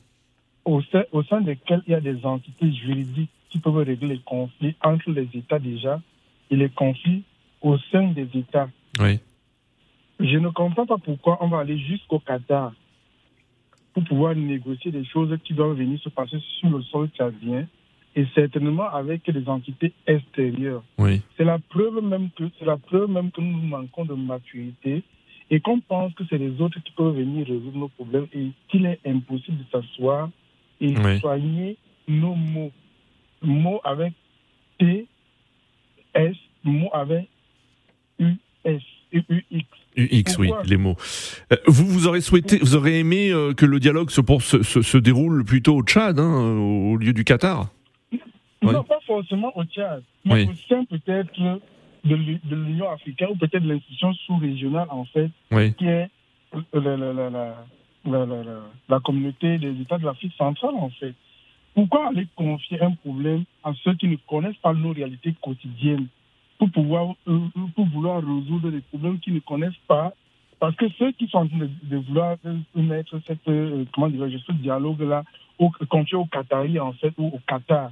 au 0.66 0.82
sein, 0.84 1.04
au 1.12 1.24
sein 1.24 1.42
desquels 1.42 1.82
il 1.88 1.92
y 1.92 1.96
a 1.96 2.02
des 2.02 2.26
entités 2.26 2.72
juridiques 2.72 3.30
qui 3.50 3.60
peuvent 3.60 3.76
régler 3.78 4.08
les 4.08 4.20
conflits 4.20 4.76
entre 4.84 5.12
les 5.12 5.28
États 5.34 5.60
déjà 5.60 6.02
et 6.50 6.56
les 6.56 6.70
conflits 6.70 7.24
au 7.62 7.78
sein 7.92 8.10
des 8.10 8.28
États. 8.34 8.70
Oui. 9.00 9.20
Je 10.20 10.38
ne 10.38 10.50
comprends 10.50 10.86
pas 10.86 10.98
pourquoi 10.98 11.38
on 11.42 11.48
va 11.48 11.60
aller 11.60 11.78
jusqu'au 11.78 12.20
Qatar 12.20 12.74
pour 13.94 14.04
pouvoir 14.04 14.36
négocier 14.36 14.92
des 14.92 15.06
choses 15.06 15.38
qui 15.44 15.54
doivent 15.54 15.78
venir 15.78 16.00
se 16.00 16.10
passer 16.10 16.38
sur 16.60 16.70
le 16.70 16.82
sol 16.84 17.10
tchadien 17.10 17.68
et 18.16 18.26
certainement 18.34 18.90
avec 18.90 19.30
des 19.30 19.48
entités 19.48 19.94
extérieures. 20.08 20.84
Oui. 20.98 21.22
C'est 21.36 21.44
la 21.44 21.60
preuve 21.60 22.02
même 22.02 22.30
que 22.32 22.44
c'est 22.58 22.66
la 22.66 22.78
preuve 22.78 23.10
même 23.10 23.32
que 23.32 23.42
nous 23.42 23.58
manquons 23.58 24.06
de 24.06 24.14
maturité 24.14 25.04
et 25.54 25.60
qu'on 25.60 25.80
pense 25.82 26.12
que 26.16 26.24
c'est 26.32 26.40
les 26.40 26.60
autres 26.60 26.80
qui 26.84 26.92
peuvent 26.94 27.16
venir 27.16 27.46
résoudre 27.46 27.78
nos 27.78 27.88
problèmes 27.88 28.26
et 28.34 28.48
qu'il 28.70 28.88
est 28.88 29.00
impossible 29.06 29.60
de 29.60 29.66
s'asseoir 29.72 30.32
et 30.82 30.96
soigner 31.20 31.78
nos 32.08 32.34
mots. 32.34 32.72
Mots 33.44 33.80
avec 33.84 34.14
T, 34.80 35.06
S, 36.16 36.36
mots 36.64 36.90
avec 36.92 37.28
U, 38.18 38.34
S. 38.66 38.82
UX. 39.14 39.64
UX, 39.96 40.38
oui, 40.40 40.50
les 40.66 40.78
mots. 40.78 40.96
Euh, 41.52 41.58
vous, 41.68 41.86
vous 41.86 42.08
aurez 42.08 42.22
souhaité, 42.22 42.58
vous 42.58 42.76
aurez 42.76 42.98
aimé 42.98 43.30
euh, 43.30 43.54
que 43.54 43.68
le 43.68 43.80
dialogue 43.80 44.10
se, 44.10 44.22
se, 44.64 44.82
se, 44.82 44.98
déroule 44.98 45.46
plutôt 45.46 45.76
au 45.76 45.84
Tchad, 45.84 46.20
hein, 46.20 46.58
au 46.58 46.98
lieu 46.98 47.14
du 47.14 47.24
Qatar? 47.24 47.68
Non, 48.64 48.84
pas 48.84 49.00
forcément 49.06 49.56
au 49.56 49.64
Tchad, 49.66 50.02
mais 50.26 50.48
au 50.48 50.54
sein 50.68 50.84
peut-être 50.86 51.32
de 52.04 52.16
l'Union 52.56 52.90
africaine 52.90 53.30
ou 53.32 53.36
peut-être 53.36 53.64
de 53.64 53.70
l'institution 53.70 54.14
sous-régionale, 54.26 54.88
en 54.90 55.06
fait, 55.06 55.30
qui 55.78 55.86
est 55.86 56.10
la, 56.74 57.56
la, 58.90 59.00
communauté 59.00 59.58
des 59.58 59.82
États 59.82 59.98
de 59.98 60.06
l'Afrique 60.06 60.34
centrale, 60.38 60.76
en 60.76 60.90
fait. 60.90 61.16
Pourquoi 61.74 62.10
aller 62.10 62.28
confier 62.36 62.82
un 62.82 62.92
problème 62.92 63.46
à 63.64 63.74
ceux 63.84 63.96
qui 63.96 64.08
ne 64.08 64.18
connaissent 64.28 64.58
pas 64.58 64.74
nos 64.74 64.94
réalités 64.94 65.34
quotidiennes 65.42 66.08
pour 66.60 66.70
pouvoir 66.70 67.16
euh, 67.28 67.40
pour 67.76 67.86
vouloir 67.88 68.18
résoudre 68.18 68.70
des 68.70 68.82
problèmes 68.82 69.20
qu'ils 69.20 69.34
ne 69.34 69.40
connaissent 69.40 69.74
pas? 69.88 70.14
Parce 70.60 70.76
que 70.76 70.88
ceux 71.00 71.12
qui 71.14 71.28
sont 71.28 71.40
en 71.40 71.48
train 71.48 71.68
de, 71.84 71.98
vouloir 71.98 72.38
euh, 72.46 72.58
mettre 72.76 73.20
cette, 73.26 73.48
euh, 73.48 73.86
comment 73.94 74.10
ce 74.10 74.52
dialogue-là, 74.54 75.24
confier 75.90 76.18
au 76.18 76.26
Qatari, 76.26 76.80
en 76.80 76.94
fait, 76.94 77.14
ou 77.18 77.28
au 77.28 77.40
Qatar, 77.48 77.92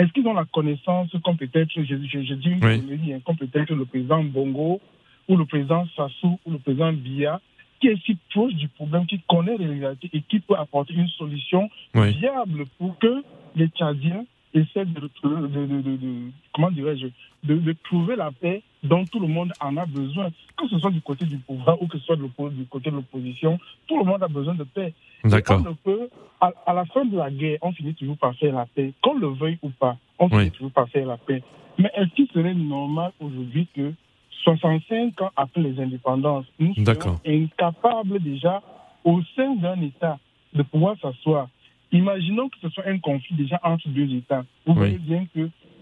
est-ce 0.00 0.12
qu'ils 0.12 0.26
ont 0.26 0.34
la 0.34 0.46
connaissance, 0.46 1.10
comme 1.22 1.36
peut-être, 1.36 1.70
je, 1.76 1.82
je, 1.82 2.34
dis 2.34 2.54
oui. 2.62 3.12
Hein, 3.12 3.18
comme 3.24 3.36
peut-être 3.36 3.74
le 3.74 3.84
président 3.84 4.24
Bongo, 4.24 4.80
ou 5.28 5.36
le 5.36 5.44
président 5.44 5.86
Sassou, 5.94 6.38
ou 6.46 6.50
le 6.52 6.58
président 6.58 6.92
Biya, 6.92 7.40
qui 7.80 7.88
est 7.88 8.02
si 8.04 8.16
proche 8.30 8.54
du 8.54 8.68
problème, 8.68 9.06
qui 9.06 9.20
connaît 9.28 9.58
les 9.58 9.66
réalités 9.66 10.08
et 10.12 10.22
qui 10.22 10.40
peut 10.40 10.56
apporter 10.56 10.94
une 10.94 11.08
solution 11.08 11.68
viable 11.94 12.64
pour 12.78 12.98
que 12.98 13.22
les 13.56 13.68
Tchadiens 13.68 14.24
essaient 14.54 14.86
de, 14.86 15.10
comment 16.54 16.70
dirais-je, 16.70 17.06
de, 17.44 17.74
trouver 17.84 18.16
la 18.16 18.30
paix 18.30 18.62
dont 18.82 19.04
tout 19.04 19.20
le 19.20 19.26
monde 19.26 19.52
en 19.60 19.76
a 19.76 19.86
besoin, 19.86 20.30
que 20.56 20.68
ce 20.68 20.78
soit 20.78 20.90
du 20.90 21.00
côté 21.00 21.24
du 21.26 21.38
pouvoir 21.38 21.80
ou 21.82 21.86
que 21.86 21.98
ce 21.98 22.04
soit 22.04 22.16
du 22.16 22.64
côté 22.66 22.90
de 22.90 22.96
l'opposition, 22.96 23.58
tout 23.86 23.98
le 23.98 24.04
monde 24.04 24.22
a 24.22 24.28
besoin 24.28 24.54
de 24.54 24.64
paix. 24.64 24.94
D'accord. 25.24 25.62
À, 26.40 26.52
à, 26.66 26.72
la 26.72 26.84
fin 26.86 27.04
de 27.04 27.16
la 27.16 27.30
guerre, 27.30 27.58
on 27.60 27.72
finit 27.72 27.94
toujours 27.94 28.16
par 28.16 28.34
faire 28.36 28.54
la 28.54 28.66
paix, 28.66 28.92
qu'on 29.02 29.18
le 29.18 29.28
veuille 29.28 29.58
ou 29.62 29.70
pas, 29.70 29.96
on 30.18 30.28
finit 30.28 30.50
toujours 30.50 30.72
par 30.72 30.88
faire 30.88 31.06
la 31.06 31.18
paix. 31.18 31.42
Mais 31.78 31.90
est-ce 31.94 32.10
qu'il 32.14 32.28
serait 32.28 32.54
normal 32.54 33.12
aujourd'hui 33.20 33.66
que 33.74 33.92
65 34.44 35.20
ans 35.22 35.30
après 35.36 35.60
les 35.60 35.80
indépendances, 35.80 36.46
nous 36.58 36.74
sommes 36.74 37.18
incapables 37.26 38.20
déjà, 38.20 38.62
au 39.04 39.20
sein 39.36 39.54
d'un 39.56 39.80
État, 39.80 40.18
de 40.54 40.62
pouvoir 40.62 40.96
s'asseoir? 41.00 41.48
Imaginons 41.92 42.48
que 42.48 42.56
ce 42.62 42.68
soit 42.68 42.86
un 42.86 42.98
conflit 42.98 43.34
déjà 43.34 43.58
entre 43.62 43.88
deux 43.88 44.14
États. 44.14 44.44
Vous 44.66 44.74
voyez 44.74 44.98
bien 44.98 45.26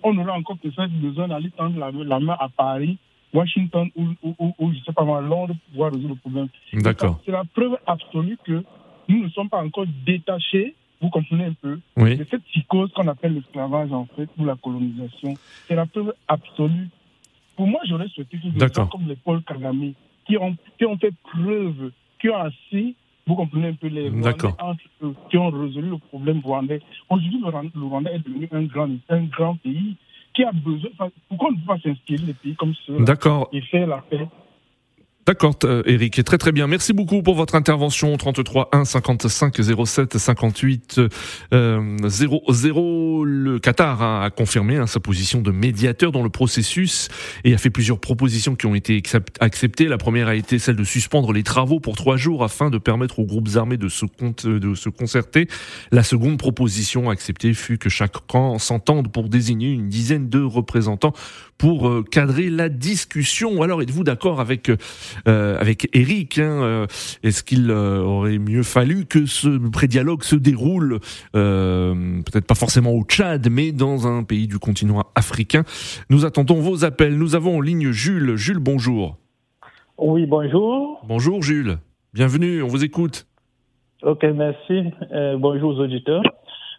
qu'on 0.00 0.16
aura 0.18 0.34
encore 0.34 0.58
peut-être 0.58 0.92
besoin 1.00 1.28
d'aller 1.28 1.50
tendre 1.50 1.78
la, 1.78 2.20
main 2.20 2.36
à 2.38 2.48
Paris, 2.48 2.98
Washington 3.32 3.88
ou, 3.96 4.08
ou, 4.22 4.54
ou, 4.58 4.72
je 4.72 4.78
sais 4.84 4.92
pas 4.92 5.04
moi, 5.04 5.20
Londres 5.20 5.54
pour 5.54 5.72
pouvoir 5.72 5.92
résoudre 5.92 6.14
le 6.14 6.20
problème. 6.20 6.48
D'accord. 6.72 7.20
C'est 7.24 7.32
la 7.32 7.44
preuve 7.44 7.76
absolue 7.86 8.38
que 8.44 8.64
nous 9.08 9.24
ne 9.24 9.28
sommes 9.30 9.48
pas 9.48 9.62
encore 9.62 9.86
détachés, 10.06 10.74
vous 11.00 11.10
comprenez 11.10 11.44
un 11.44 11.52
peu, 11.52 11.78
de 11.96 12.26
cette 12.30 12.42
psychose 12.44 12.92
qu'on 12.92 13.06
appelle 13.08 13.34
l'esclavage 13.34 13.92
en 13.92 14.06
fait, 14.16 14.28
ou 14.38 14.44
la 14.44 14.56
colonisation. 14.56 15.34
C'est 15.66 15.74
la 15.74 15.86
preuve 15.86 16.14
absolue 16.26 16.88
pour 17.58 17.66
moi, 17.66 17.80
j'aurais 17.88 18.06
souhaité 18.06 18.38
que 18.38 18.46
des 18.46 18.72
gens 18.72 18.86
comme 18.86 19.08
les 19.08 19.16
Paul 19.16 19.42
Kagame, 19.42 19.92
qui 20.24 20.36
ont, 20.36 20.56
qui 20.78 20.84
ont 20.84 20.96
fait 20.96 21.12
preuve, 21.24 21.90
qui 22.20 22.30
ont 22.30 22.36
assis, 22.36 22.94
vous 23.28 23.34
comprenez 23.34 23.68
un 23.68 23.74
peu 23.74 23.88
les 23.88 24.08
Rwandais 24.08 24.32
qui 25.30 25.36
ont 25.36 25.50
résolu 25.50 25.90
le 25.90 25.98
problème 25.98 26.40
rwandais. 26.42 26.80
Aujourd'hui, 27.10 27.40
le 27.74 27.84
Rwanda 27.84 28.10
est 28.10 28.18
devenu 28.20 28.48
un 28.50 28.62
grand, 28.62 28.88
un 29.10 29.24
grand 29.24 29.56
pays 29.56 29.96
qui 30.32 30.44
a 30.44 30.52
besoin. 30.52 30.90
Pourquoi 31.28 31.48
on 31.50 31.52
ne 31.52 31.56
peut 31.56 31.66
pas 31.66 31.78
s'inspirer 31.78 32.24
des 32.24 32.32
pays 32.32 32.54
comme 32.54 32.74
ceux 32.86 32.96
et 33.52 33.60
faire 33.62 33.86
la 33.86 33.98
paix 33.98 34.26
D'accord, 35.28 35.56
euh, 35.64 35.82
Eric, 35.84 36.24
très 36.24 36.38
très 36.38 36.52
bien. 36.52 36.66
Merci 36.66 36.94
beaucoup 36.94 37.22
pour 37.22 37.34
votre 37.34 37.54
intervention. 37.54 38.16
33 38.16 38.70
1 38.72 38.86
55 38.86 39.60
07 39.84 40.16
58 40.16 41.00
euh, 41.52 41.96
00. 42.08 43.24
Le 43.24 43.58
Qatar 43.58 44.00
a 44.00 44.30
confirmé 44.30 44.78
hein, 44.78 44.86
sa 44.86 45.00
position 45.00 45.42
de 45.42 45.50
médiateur 45.50 46.12
dans 46.12 46.22
le 46.22 46.30
processus 46.30 47.10
et 47.44 47.52
a 47.52 47.58
fait 47.58 47.68
plusieurs 47.68 48.00
propositions 48.00 48.56
qui 48.56 48.64
ont 48.64 48.74
été 48.74 49.02
acceptées. 49.40 49.84
La 49.84 49.98
première 49.98 50.28
a 50.28 50.34
été 50.34 50.58
celle 50.58 50.76
de 50.76 50.84
suspendre 50.84 51.34
les 51.34 51.42
travaux 51.42 51.78
pour 51.78 51.94
trois 51.94 52.16
jours 52.16 52.42
afin 52.42 52.70
de 52.70 52.78
permettre 52.78 53.18
aux 53.18 53.26
groupes 53.26 53.50
armés 53.56 53.76
de 53.76 53.90
se, 53.90 54.06
de 54.46 54.74
se 54.74 54.88
concerter. 54.88 55.46
La 55.92 56.04
seconde 56.04 56.38
proposition 56.38 57.10
acceptée 57.10 57.52
fut 57.52 57.76
que 57.76 57.90
chaque 57.90 58.26
camp 58.28 58.56
s'entende 58.56 59.12
pour 59.12 59.28
désigner 59.28 59.72
une 59.72 59.90
dizaine 59.90 60.30
de 60.30 60.40
représentants 60.40 61.12
pour 61.58 61.88
euh, 61.88 62.04
cadrer 62.08 62.48
la 62.48 62.68
discussion. 62.68 63.62
Alors, 63.62 63.82
êtes-vous 63.82 64.04
d'accord 64.04 64.40
avec 64.40 64.70
euh, 65.26 65.58
avec 65.58 65.88
Eric 65.94 66.38
hein, 66.38 66.62
euh, 66.62 66.86
Est-ce 67.22 67.42
qu'il 67.42 67.70
aurait 67.70 68.38
mieux 68.38 68.62
fallu 68.62 69.06
que 69.06 69.26
ce 69.26 69.48
pré-dialogue 69.70 70.22
se 70.22 70.36
déroule 70.36 71.00
peut-être 71.32 72.46
pas 72.46 72.54
forcément 72.54 72.92
au 72.92 73.02
Tchad, 73.04 73.48
mais 73.50 73.72
dans 73.72 74.06
un 74.06 74.22
pays 74.22 74.46
du 74.46 74.58
continent 74.58 75.04
africain? 75.14 75.64
Nous 76.10 76.24
attendons 76.24 76.60
vos 76.60 76.84
appels. 76.84 77.16
Nous 77.16 77.34
avons 77.34 77.58
en 77.58 77.60
ligne 77.60 77.90
Jules. 77.90 78.36
Jules, 78.36 78.58
bonjour. 78.58 79.16
Oui, 79.98 80.26
bonjour. 80.26 81.00
Bonjour 81.06 81.42
Jules. 81.42 81.78
Bienvenue, 82.14 82.62
on 82.62 82.68
vous 82.68 82.84
écoute. 82.84 83.26
Ok, 84.02 84.24
merci. 84.34 84.84
bonjour 85.38 85.74
aux 85.74 85.80
auditeurs. 85.80 86.22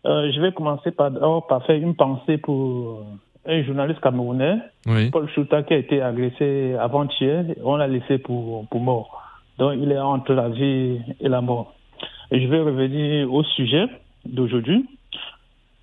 je 0.06 0.42
vais 0.42 0.52
commencer 0.54 0.92
par, 0.92 1.12
par 1.48 1.66
faire 1.66 1.76
une 1.76 1.96
pensée 1.96 2.38
pour 2.38 3.06
un 3.46 3.64
journaliste 3.64 4.02
camerounais, 4.02 4.60
Paul 5.12 5.30
Chouta, 5.30 5.64
qui 5.64 5.74
a 5.74 5.78
été 5.78 6.02
agressé 6.02 6.76
avant-hier. 6.80 7.46
On 7.64 7.78
l'a 7.78 7.88
laissé 7.88 8.18
pour, 8.18 8.68
pour 8.68 8.82
mort. 8.82 9.24
Donc, 9.58 9.74
il 9.78 9.92
est 9.92 10.00
entre 10.00 10.34
la 10.34 10.50
vie 10.50 11.00
et 11.20 11.28
la 11.28 11.42
mort. 11.42 11.74
Et 12.32 12.42
je 12.42 12.48
vais 12.48 12.60
revenir 12.60 13.34
au 13.34 13.44
sujet 13.44 13.86
d'aujourd'hui. 14.26 14.86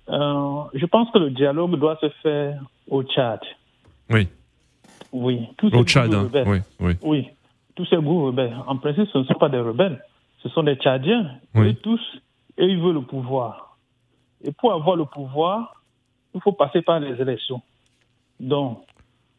Euh, 0.09 0.61
je 0.73 0.85
pense 0.85 1.11
que 1.11 1.19
le 1.19 1.31
dialogue 1.31 1.77
doit 1.77 1.97
se 1.99 2.09
faire 2.23 2.61
au 2.89 3.03
Tchad. 3.03 3.39
Oui. 4.09 4.27
Oui. 5.11 5.47
au 5.61 5.83
Tchad, 5.83 6.13
hein. 6.13 6.29
oui, 6.45 6.59
oui. 6.79 6.93
Oui. 7.01 7.27
Tous 7.75 7.85
ces 7.85 7.97
groupes 7.97 8.27
rebelles, 8.27 8.55
en 8.65 8.77
principe, 8.77 9.07
ce 9.11 9.17
ne 9.17 9.23
sont 9.25 9.33
pas 9.35 9.49
des 9.49 9.59
rebelles. 9.59 10.01
Ce 10.41 10.49
sont 10.49 10.63
des 10.63 10.75
Tchadiens. 10.75 11.31
Oui. 11.53 11.75
tous, 11.75 12.01
et 12.57 12.65
ils 12.65 12.79
veulent 12.79 12.95
le 12.95 13.01
pouvoir. 13.01 13.77
Et 14.43 14.51
pour 14.51 14.73
avoir 14.73 14.95
le 14.95 15.05
pouvoir, 15.05 15.76
il 16.33 16.41
faut 16.41 16.51
passer 16.51 16.81
par 16.81 16.99
les 16.99 17.19
élections. 17.21 17.61
Donc, 18.39 18.79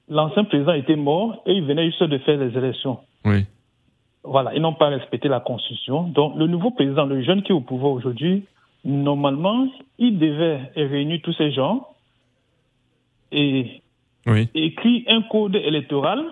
l'ancien 0.09 0.45
président 0.45 0.73
était 0.73 0.97
mort 0.97 1.43
et 1.47 1.53
il 1.53 1.65
venait 1.65 1.87
juste 1.87 2.03
de 2.03 2.19
faire 2.19 2.39
les 2.39 2.57
élections. 2.57 2.99
Oui. 3.25 3.45
Voilà, 4.25 4.55
ils 4.55 4.61
n'ont 4.61 4.75
pas 4.75 4.89
respecté 4.89 5.29
la 5.29 5.41
Constitution. 5.41 6.05
Donc, 6.05 6.37
le 6.37 6.47
nouveau 6.47 6.71
président, 6.71 7.07
le 7.07 7.23
jeune 7.23 7.43
qui 7.43 7.53
est 7.53 7.55
au 7.55 7.61
pouvoir 7.61 7.93
aujourd'hui, 7.93 8.45
normalement, 8.85 9.69
il 9.99 10.19
devait 10.19 10.61
réunir 10.75 11.21
tous 11.23 11.33
ces 11.35 11.53
gens 11.53 11.87
et 13.31 13.83
écrire 14.55 15.03
un 15.09 15.23
code 15.23 15.55
électoral 15.57 16.25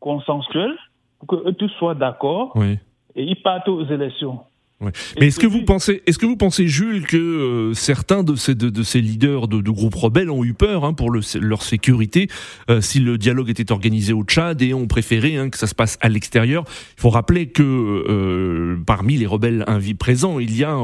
consensuel 0.00 0.74
pour 1.18 1.44
que 1.44 1.50
tous 1.50 1.68
soient 1.78 1.94
d'accord 1.94 2.56
et 2.62 2.78
ils 3.16 3.42
partent 3.42 3.68
aux 3.68 3.84
élections. 3.86 4.40
Mais 4.80 5.26
est-ce 5.26 5.40
que 5.40 5.46
vous 5.46 5.62
pensez, 5.62 6.02
est-ce 6.06 6.18
que 6.18 6.26
vous 6.26 6.36
pensez, 6.36 6.68
Jules, 6.68 7.04
que 7.04 7.16
euh, 7.16 7.74
certains 7.74 8.22
de 8.22 8.36
ces, 8.36 8.54
de, 8.54 8.82
ces 8.84 9.00
leaders 9.00 9.48
de, 9.48 9.60
groupes 9.70 9.96
rebelles 9.96 10.30
ont 10.30 10.44
eu 10.44 10.54
peur 10.54 10.84
hein, 10.84 10.92
pour 10.92 11.10
leur 11.10 11.62
sécurité 11.62 12.28
euh, 12.70 12.80
si 12.80 13.00
le 13.00 13.18
dialogue 13.18 13.50
était 13.50 13.72
organisé 13.72 14.12
au 14.12 14.22
Tchad 14.22 14.62
et 14.62 14.74
ont 14.74 14.86
préféré 14.86 15.36
hein, 15.36 15.50
que 15.50 15.58
ça 15.58 15.66
se 15.66 15.74
passe 15.74 15.98
à 16.00 16.08
l'extérieur? 16.08 16.64
Il 16.96 17.00
faut 17.00 17.10
rappeler 17.10 17.48
que 17.48 17.62
euh, 17.62 18.78
parmi 18.86 19.16
les 19.16 19.26
rebelles 19.26 19.64
présents, 19.98 20.38
il 20.38 20.56
y 20.56 20.62
a 20.62 20.76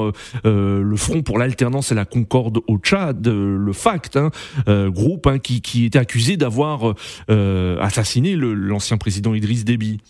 le 0.44 0.96
Front 0.96 1.22
pour 1.22 1.38
l'alternance 1.38 1.92
et 1.92 1.94
la 1.94 2.04
concorde 2.04 2.60
au 2.66 2.78
Tchad, 2.78 3.26
le 3.26 3.72
FACT, 3.72 4.16
hein, 4.16 4.30
groupe 4.88 5.38
qui, 5.38 5.60
qui 5.60 5.84
était 5.84 5.98
accusé 5.98 6.36
d'avoir 6.36 6.94
assassiné 7.28 8.34
l'ancien 8.36 8.98
président 8.98 9.34
Idriss 9.34 9.64
Déby. 9.64 10.00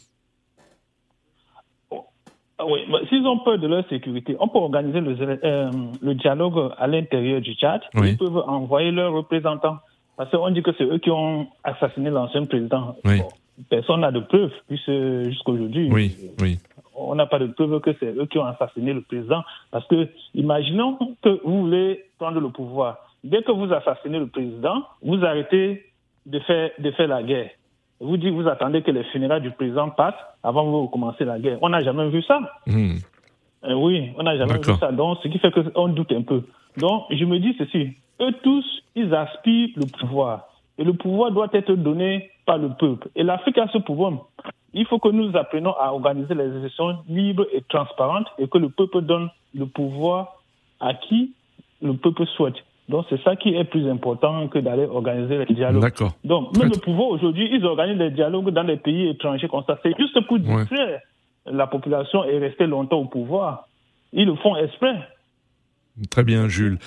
Ah 2.59 2.65
oui, 2.67 2.81
s'ils 3.09 3.27
ont 3.27 3.39
peur 3.39 3.59
de 3.59 3.67
leur 3.67 3.87
sécurité, 3.89 4.37
on 4.39 4.47
peut 4.47 4.59
organiser 4.59 5.01
le, 5.01 5.17
euh, 5.45 5.71
le 6.01 6.15
dialogue 6.15 6.73
à 6.79 6.87
l'intérieur 6.87 7.41
du 7.41 7.55
Tchad. 7.55 7.81
Ils 7.95 8.17
peuvent 8.17 8.45
envoyer 8.47 8.93
leurs 8.93 9.13
représentants. 9.13 9.79
Parce 10.17 10.31
qu'on 10.31 10.51
dit 10.51 10.63
que 10.63 10.71
c'est 10.79 10.85
eux 10.85 10.99
qui 10.99 11.11
ont 11.11 11.49
assassiné 11.65 12.11
l'ancien 12.11 12.45
président. 12.45 12.97
personne 13.69 14.01
n'a 14.01 14.13
de 14.13 14.21
preuves, 14.21 14.53
puisque 14.69 14.93
jusqu'aujourd'hui, 15.25 15.89
oui, 15.91 16.17
oui. 16.41 16.59
on 16.95 17.15
n'a 17.17 17.27
pas 17.27 17.39
de 17.39 17.47
preuves 17.47 17.81
que 17.81 17.91
c'est 17.99 18.15
eux 18.17 18.27
qui 18.27 18.39
ont 18.39 18.45
assassiné 18.45 18.93
le 18.93 19.03
président. 19.03 19.43
Parce 19.71 19.87
que, 19.89 20.09
imaginons 20.35 20.99
que 21.23 21.41
vous 21.45 21.63
voulez 21.63 22.05
prendre 22.19 22.41
le 22.41 22.51
pouvoir. 22.51 22.99
Dès 23.25 23.43
que 23.43 23.51
vous 23.51 23.73
assassinez 23.73 24.19
le 24.19 24.29
président, 24.29 24.85
vous 25.03 25.25
arrêtez 25.25 25.85
de 26.27 26.39
faire, 26.41 26.71
de 26.79 26.91
faire 26.93 27.09
la 27.09 27.23
guerre. 27.23 27.51
Vous 28.05 28.19
dites, 28.19 28.35
vous 28.35 28.47
attendez 28.47 28.83
que 28.83 28.91
les 28.91 29.03
funérailles 29.05 29.41
du 29.41 29.51
président 29.51 29.89
passent 29.89 30.15
avant 30.43 30.83
de 30.83 30.91
commencer 30.91 31.25
la 31.25 31.39
guerre. 31.39 31.57
On 31.63 31.71
n'a 31.71 31.83
jamais 31.83 32.07
vu 32.11 32.23
ça. 32.23 32.39
Hmm. 32.67 32.97
Euh, 33.65 33.73
oui, 33.73 34.11
on 34.19 34.23
n'a 34.25 34.37
jamais 34.37 34.59
vu 34.59 34.75
ça. 34.79 34.93
Donc, 34.93 35.19
ce 35.23 35.29
qui 35.29 35.39
fait 35.39 35.51
qu'on 35.51 35.89
doute 35.89 36.13
un 36.13 36.21
peu. 36.21 36.43
Donc, 36.77 37.05
je 37.11 37.25
me 37.25 37.39
dis 37.39 37.55
ceci. 37.57 37.95
Eux 38.21 38.33
tous, 38.43 38.65
ils 38.95 39.15
aspirent 39.15 39.71
le 39.77 39.87
pouvoir. 39.87 40.49
Et 40.77 40.85
le 40.85 40.93
pouvoir 40.93 41.31
doit 41.31 41.49
être 41.55 41.73
donné 41.73 42.31
par 42.45 42.59
le 42.59 42.69
peuple. 42.79 43.09
Et 43.17 43.23
l'Afrique 43.23 43.57
a 43.57 43.69
ce 43.69 43.79
pouvoir. 43.79 44.13
Il 44.75 44.85
faut 44.85 44.99
que 44.99 45.09
nous 45.09 45.35
apprenions 45.35 45.75
à 45.79 45.91
organiser 45.91 46.35
les 46.35 46.55
élections 46.59 46.99
libres 47.09 47.47
et 47.55 47.63
transparentes 47.63 48.29
et 48.39 48.49
que 48.49 48.59
le 48.59 48.69
peuple 48.69 49.01
donne 49.01 49.31
le 49.55 49.65
pouvoir 49.65 50.43
à 50.79 50.93
qui 50.93 51.33
le 51.81 51.95
peuple 51.95 52.27
souhaite. 52.37 52.57
Donc 52.89 53.07
c'est 53.09 53.21
ça 53.23 53.35
qui 53.37 53.55
est 53.55 53.65
plus 53.65 53.89
important 53.89 54.47
que 54.49 54.59
d'aller 54.59 54.85
organiser 54.85 55.45
les 55.45 55.55
dialogues. 55.55 55.83
D'accord. 55.83 56.13
Donc 56.23 56.57
même 56.57 56.69
le 56.69 56.79
pouvoir 56.79 57.09
aujourd'hui, 57.09 57.49
ils 57.51 57.65
organisent 57.65 57.99
des 57.99 58.11
dialogues 58.11 58.51
dans 58.51 58.65
des 58.65 58.77
pays 58.77 59.09
étrangers 59.09 59.49
comme 59.49 59.65
ça. 59.67 59.79
C'est 59.83 59.97
juste 59.99 60.21
pour 60.27 60.39
distraire 60.39 61.01
la 61.47 61.67
population 61.67 62.25
et 62.25 62.39
rester 62.39 62.67
longtemps 62.67 62.99
au 62.99 63.07
pouvoir. 63.07 63.69
Ils 64.13 64.27
le 64.27 64.35
font 64.37 64.57
exprès. 64.57 64.97
Très 66.11 66.25
bien, 66.25 66.49
Jules. 66.49 66.81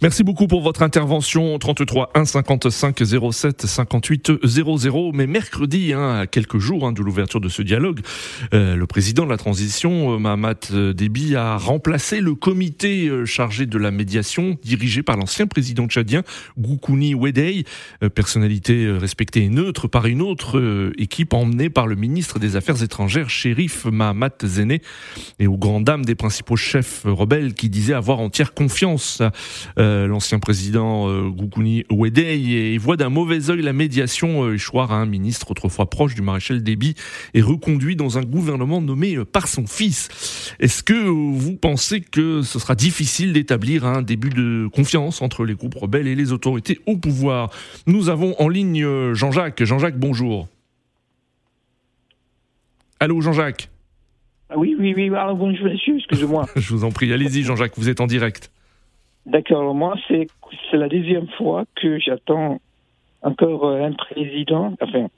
Merci 0.00 0.24
beaucoup 0.24 0.46
pour 0.46 0.62
votre 0.62 0.80
intervention. 0.80 1.58
33 1.58 2.12
1 2.14 2.24
55 2.24 3.02
07 3.30 3.66
58 3.66 4.32
00. 4.42 5.12
Mais 5.12 5.26
mercredi, 5.26 5.92
hein, 5.92 6.20
à 6.20 6.26
quelques 6.26 6.56
jours 6.56 6.86
hein, 6.86 6.92
de 6.92 7.02
l'ouverture 7.02 7.42
de 7.42 7.50
ce 7.50 7.60
dialogue, 7.60 8.00
euh, 8.54 8.74
le 8.74 8.86
président 8.86 9.26
de 9.26 9.30
la 9.30 9.36
transition, 9.36 10.14
euh, 10.14 10.18
Mahamat 10.18 10.72
Déby, 10.94 11.36
a 11.36 11.58
remplacé 11.58 12.20
le 12.20 12.34
comité 12.34 13.06
euh, 13.06 13.26
chargé 13.26 13.66
de 13.66 13.76
la 13.76 13.90
médiation, 13.90 14.56
dirigé 14.64 15.02
par 15.02 15.18
l'ancien 15.18 15.46
président 15.46 15.86
tchadien, 15.86 16.22
Goukouni 16.56 17.14
Wedei, 17.14 17.64
personnalité 18.14 18.90
respectée 18.92 19.42
et 19.42 19.50
neutre, 19.50 19.88
par 19.88 20.06
une 20.06 20.22
autre 20.22 20.90
équipe 20.96 21.34
emmenée 21.34 21.68
par 21.68 21.86
le 21.86 21.96
ministre 21.96 22.38
des 22.38 22.56
Affaires 22.56 22.82
étrangères, 22.82 23.28
shérif 23.28 23.84
Mahamat 23.84 24.38
Zéné, 24.42 24.80
et 25.38 25.46
aux 25.46 25.58
grandes 25.58 25.84
dames 25.84 26.06
des 26.06 26.14
principaux 26.14 26.56
chefs 26.56 27.02
rebelles 27.04 27.52
qui 27.52 27.68
disaient 27.68 27.92
avoir 27.92 28.20
entière 28.20 28.53
confiance 28.54 29.22
euh, 29.78 30.06
l'ancien 30.06 30.38
président 30.38 31.08
euh, 31.08 31.28
Goukouni 31.28 31.84
et 32.16 32.78
voit 32.78 32.96
d'un 32.96 33.08
mauvais 33.08 33.50
œil 33.50 33.62
la 33.62 33.72
médiation 33.72 34.44
euh, 34.44 34.54
échoir 34.54 34.92
un 34.92 35.06
ministre 35.06 35.50
autrefois 35.50 35.90
proche 35.90 36.14
du 36.14 36.22
maréchal 36.22 36.62
Déby 36.62 36.94
et 37.34 37.42
reconduit 37.42 37.96
dans 37.96 38.18
un 38.18 38.22
gouvernement 38.22 38.80
nommé 38.80 39.16
euh, 39.16 39.24
par 39.24 39.48
son 39.48 39.66
fils. 39.66 40.54
Est-ce 40.60 40.82
que 40.82 40.94
vous 40.94 41.56
pensez 41.56 42.00
que 42.00 42.42
ce 42.42 42.58
sera 42.58 42.74
difficile 42.74 43.32
d'établir 43.32 43.84
un 43.84 44.02
début 44.02 44.30
de 44.30 44.68
confiance 44.72 45.22
entre 45.22 45.44
les 45.44 45.54
groupes 45.54 45.74
rebelles 45.74 46.06
et 46.06 46.14
les 46.14 46.32
autorités 46.32 46.80
au 46.86 46.96
pouvoir? 46.96 47.50
Nous 47.86 48.08
avons 48.08 48.34
en 48.40 48.48
ligne 48.48 49.14
Jean-Jacques. 49.14 49.64
Jean-Jacques, 49.64 49.98
bonjour. 49.98 50.48
Allô 53.00 53.20
Jean-Jacques? 53.20 53.68
Ah 54.54 54.58
oui, 54.58 54.76
oui, 54.78 54.94
oui, 54.96 55.10
bonjour 55.10 55.66
monsieur, 55.66 55.96
excusez-moi. 55.96 56.46
Je 56.56 56.72
vous 56.72 56.84
en 56.84 56.90
prie, 56.90 57.12
allez-y 57.12 57.42
Jean-Jacques, 57.42 57.76
vous 57.76 57.88
êtes 57.88 58.00
en 58.00 58.06
direct. 58.06 58.52
D'accord, 59.26 59.74
moi 59.74 59.94
c'est 60.08 60.28
la 60.72 60.88
deuxième 60.88 61.26
fois 61.28 61.64
que 61.74 61.98
j'attends 61.98 62.60
encore 63.22 63.64
euh, 63.64 63.82
un 63.82 63.92
président, 63.92 64.76
enfin 64.80 65.08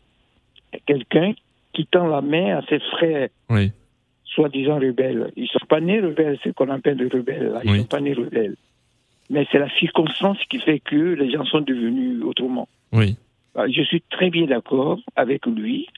quelqu'un 0.87 1.35
qui 1.75 1.87
tend 1.87 2.07
la 2.07 2.23
main 2.23 2.57
à 2.57 2.63
ses 2.67 2.79
frères, 2.79 3.29
oui. 3.51 3.73
soi-disant 4.25 4.77
rebelles. 4.77 5.33
Ils 5.37 5.43
ne 5.43 5.49
sont 5.49 5.67
pas 5.69 5.81
nés 5.81 6.01
rebelles, 6.01 6.39
c'est 6.43 6.51
ce 6.51 6.55
qu'on 6.55 6.71
appelle 6.71 6.97
des 6.97 7.09
rebelles. 7.09 7.61
Ils 7.65 7.73
ne 7.73 7.79
sont 7.79 7.85
pas 7.85 8.01
nés 8.01 8.15
rebelles. 8.15 8.57
Mais 9.29 9.47
c'est 9.53 9.59
la 9.59 9.69
circonstance 9.79 10.39
qui 10.49 10.61
fait 10.61 10.81
que 10.81 10.97
les 10.97 11.31
gens 11.31 11.45
sont 11.45 11.61
devenus 11.61 12.23
autrement. 12.23 12.69
Oui. 12.93 13.17
Bah, 13.55 13.67
je 13.69 13.83
suis 13.83 14.03
très 14.09 14.31
bien 14.31 14.47
d'accord 14.47 14.99
avec 15.17 15.45
lui. 15.47 15.89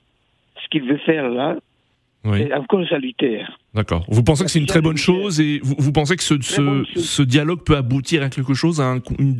Ce 0.62 0.68
qu'il 0.70 0.82
veut 0.82 0.98
faire 0.98 1.28
là, 1.28 1.56
c'est 2.24 2.52
encore 2.54 2.86
salutaire. 2.88 3.58
D'accord. 3.74 4.04
Vous 4.08 4.22
pensez 4.22 4.44
que 4.44 4.50
c'est 4.50 4.58
une 4.58 4.66
très 4.66 4.80
bonne 4.80 4.96
chose 4.96 5.40
et 5.40 5.60
vous, 5.62 5.92
pensez 5.92 6.16
que 6.16 6.22
ce, 6.22 6.34
ce, 6.40 7.22
dialogue 7.22 7.64
peut 7.64 7.76
aboutir 7.76 8.22
à 8.22 8.28
quelque 8.28 8.54
chose, 8.54 8.80
à 8.80 8.96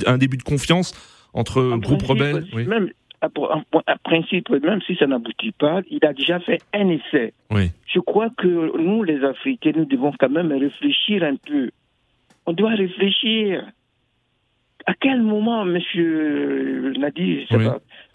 un, 0.07 0.19
début 0.19 0.37
de 0.37 0.43
confiance 0.43 0.95
entre 1.35 1.77
groupes 1.79 2.03
rebelles? 2.03 2.47
Oui. 2.55 2.67
Même 2.67 2.91
à, 3.21 3.29
principe, 3.99 4.51
même 4.51 4.81
si 4.87 4.95
ça 4.97 5.07
n'aboutit 5.07 5.53
pas, 5.53 5.81
il 5.91 6.05
a 6.05 6.13
déjà 6.13 6.39
fait 6.41 6.61
un 6.73 6.89
essai. 6.89 7.35
Oui. 7.51 7.71
Je 7.93 8.01
crois 8.01 8.31
que 8.37 8.79
nous, 8.79 9.03
les 9.03 9.25
Africains, 9.25 9.73
nous 9.75 9.85
devons 9.85 10.13
quand 10.19 10.31
même 10.31 10.53
réfléchir 10.53 11.23
un 11.25 11.37
peu. 11.37 11.71
On 12.47 12.53
doit 12.53 12.71
réfléchir. 12.71 13.65
À 14.89 14.95
quel 14.99 15.21
moment, 15.21 15.67
Monsieur 15.67 16.95
Nadi, 16.99 17.47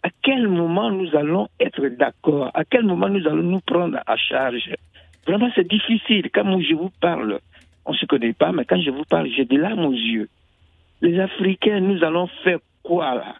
à 0.02 0.10
quel 0.24 0.48
moment 0.48 0.90
nous 0.90 1.16
allons 1.16 1.48
être 1.60 1.88
d'accord? 1.88 2.50
À 2.56 2.66
quel 2.66 2.84
moment 2.84 3.10
nous 3.10 3.28
allons 3.28 3.44
nous 3.44 3.60
prendre 3.60 4.00
à 4.08 4.18
charge? 4.18 4.74
Vraiment, 5.28 5.52
c'est 5.54 5.68
difficile. 5.68 6.32
Quand 6.34 6.44
moi, 6.44 6.60
je 6.68 6.74
vous 6.74 6.90
parle, 7.00 7.38
on 7.86 7.92
ne 7.92 7.98
se 7.98 8.08
connaît 8.08 8.34
pas, 8.34 8.52
mais 8.52 8.66
quand 8.66 8.82
je 8.82 8.90
vous 8.90 9.04
parle, 9.08 9.30
j'ai 9.30 9.46
des 9.46 9.58
larmes 9.58 9.86
aux 9.86 9.94
yeux. 9.94 10.30
Les 11.04 11.20
Africains, 11.20 11.80
nous 11.80 12.04
allons 12.04 12.26
faire 12.44 12.58
quoi 12.82 13.14
là? 13.14 13.36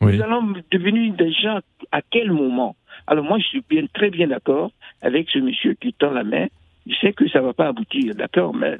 Nous 0.00 0.20
allons 0.20 0.52
devenir 0.72 1.14
des 1.14 1.30
gens 1.30 1.60
à 1.92 2.02
quel 2.02 2.32
moment? 2.32 2.74
Alors 3.06 3.24
moi, 3.24 3.38
je 3.38 3.44
suis 3.44 3.64
bien, 3.70 3.86
très 3.86 4.10
bien 4.10 4.26
d'accord 4.26 4.72
avec 5.00 5.30
ce 5.30 5.38
monsieur 5.38 5.74
qui 5.74 5.92
tend 5.92 6.10
la 6.10 6.24
main. 6.24 6.48
Je 6.88 6.94
sais 6.96 7.12
que 7.12 7.28
ça 7.28 7.38
ne 7.38 7.44
va 7.44 7.52
pas 7.52 7.68
aboutir, 7.68 8.16
d'accord, 8.16 8.52
mais 8.52 8.78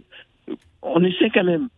on 0.83 1.05
essaie 1.05 1.31
quand 1.31 1.44
même. 1.44 1.68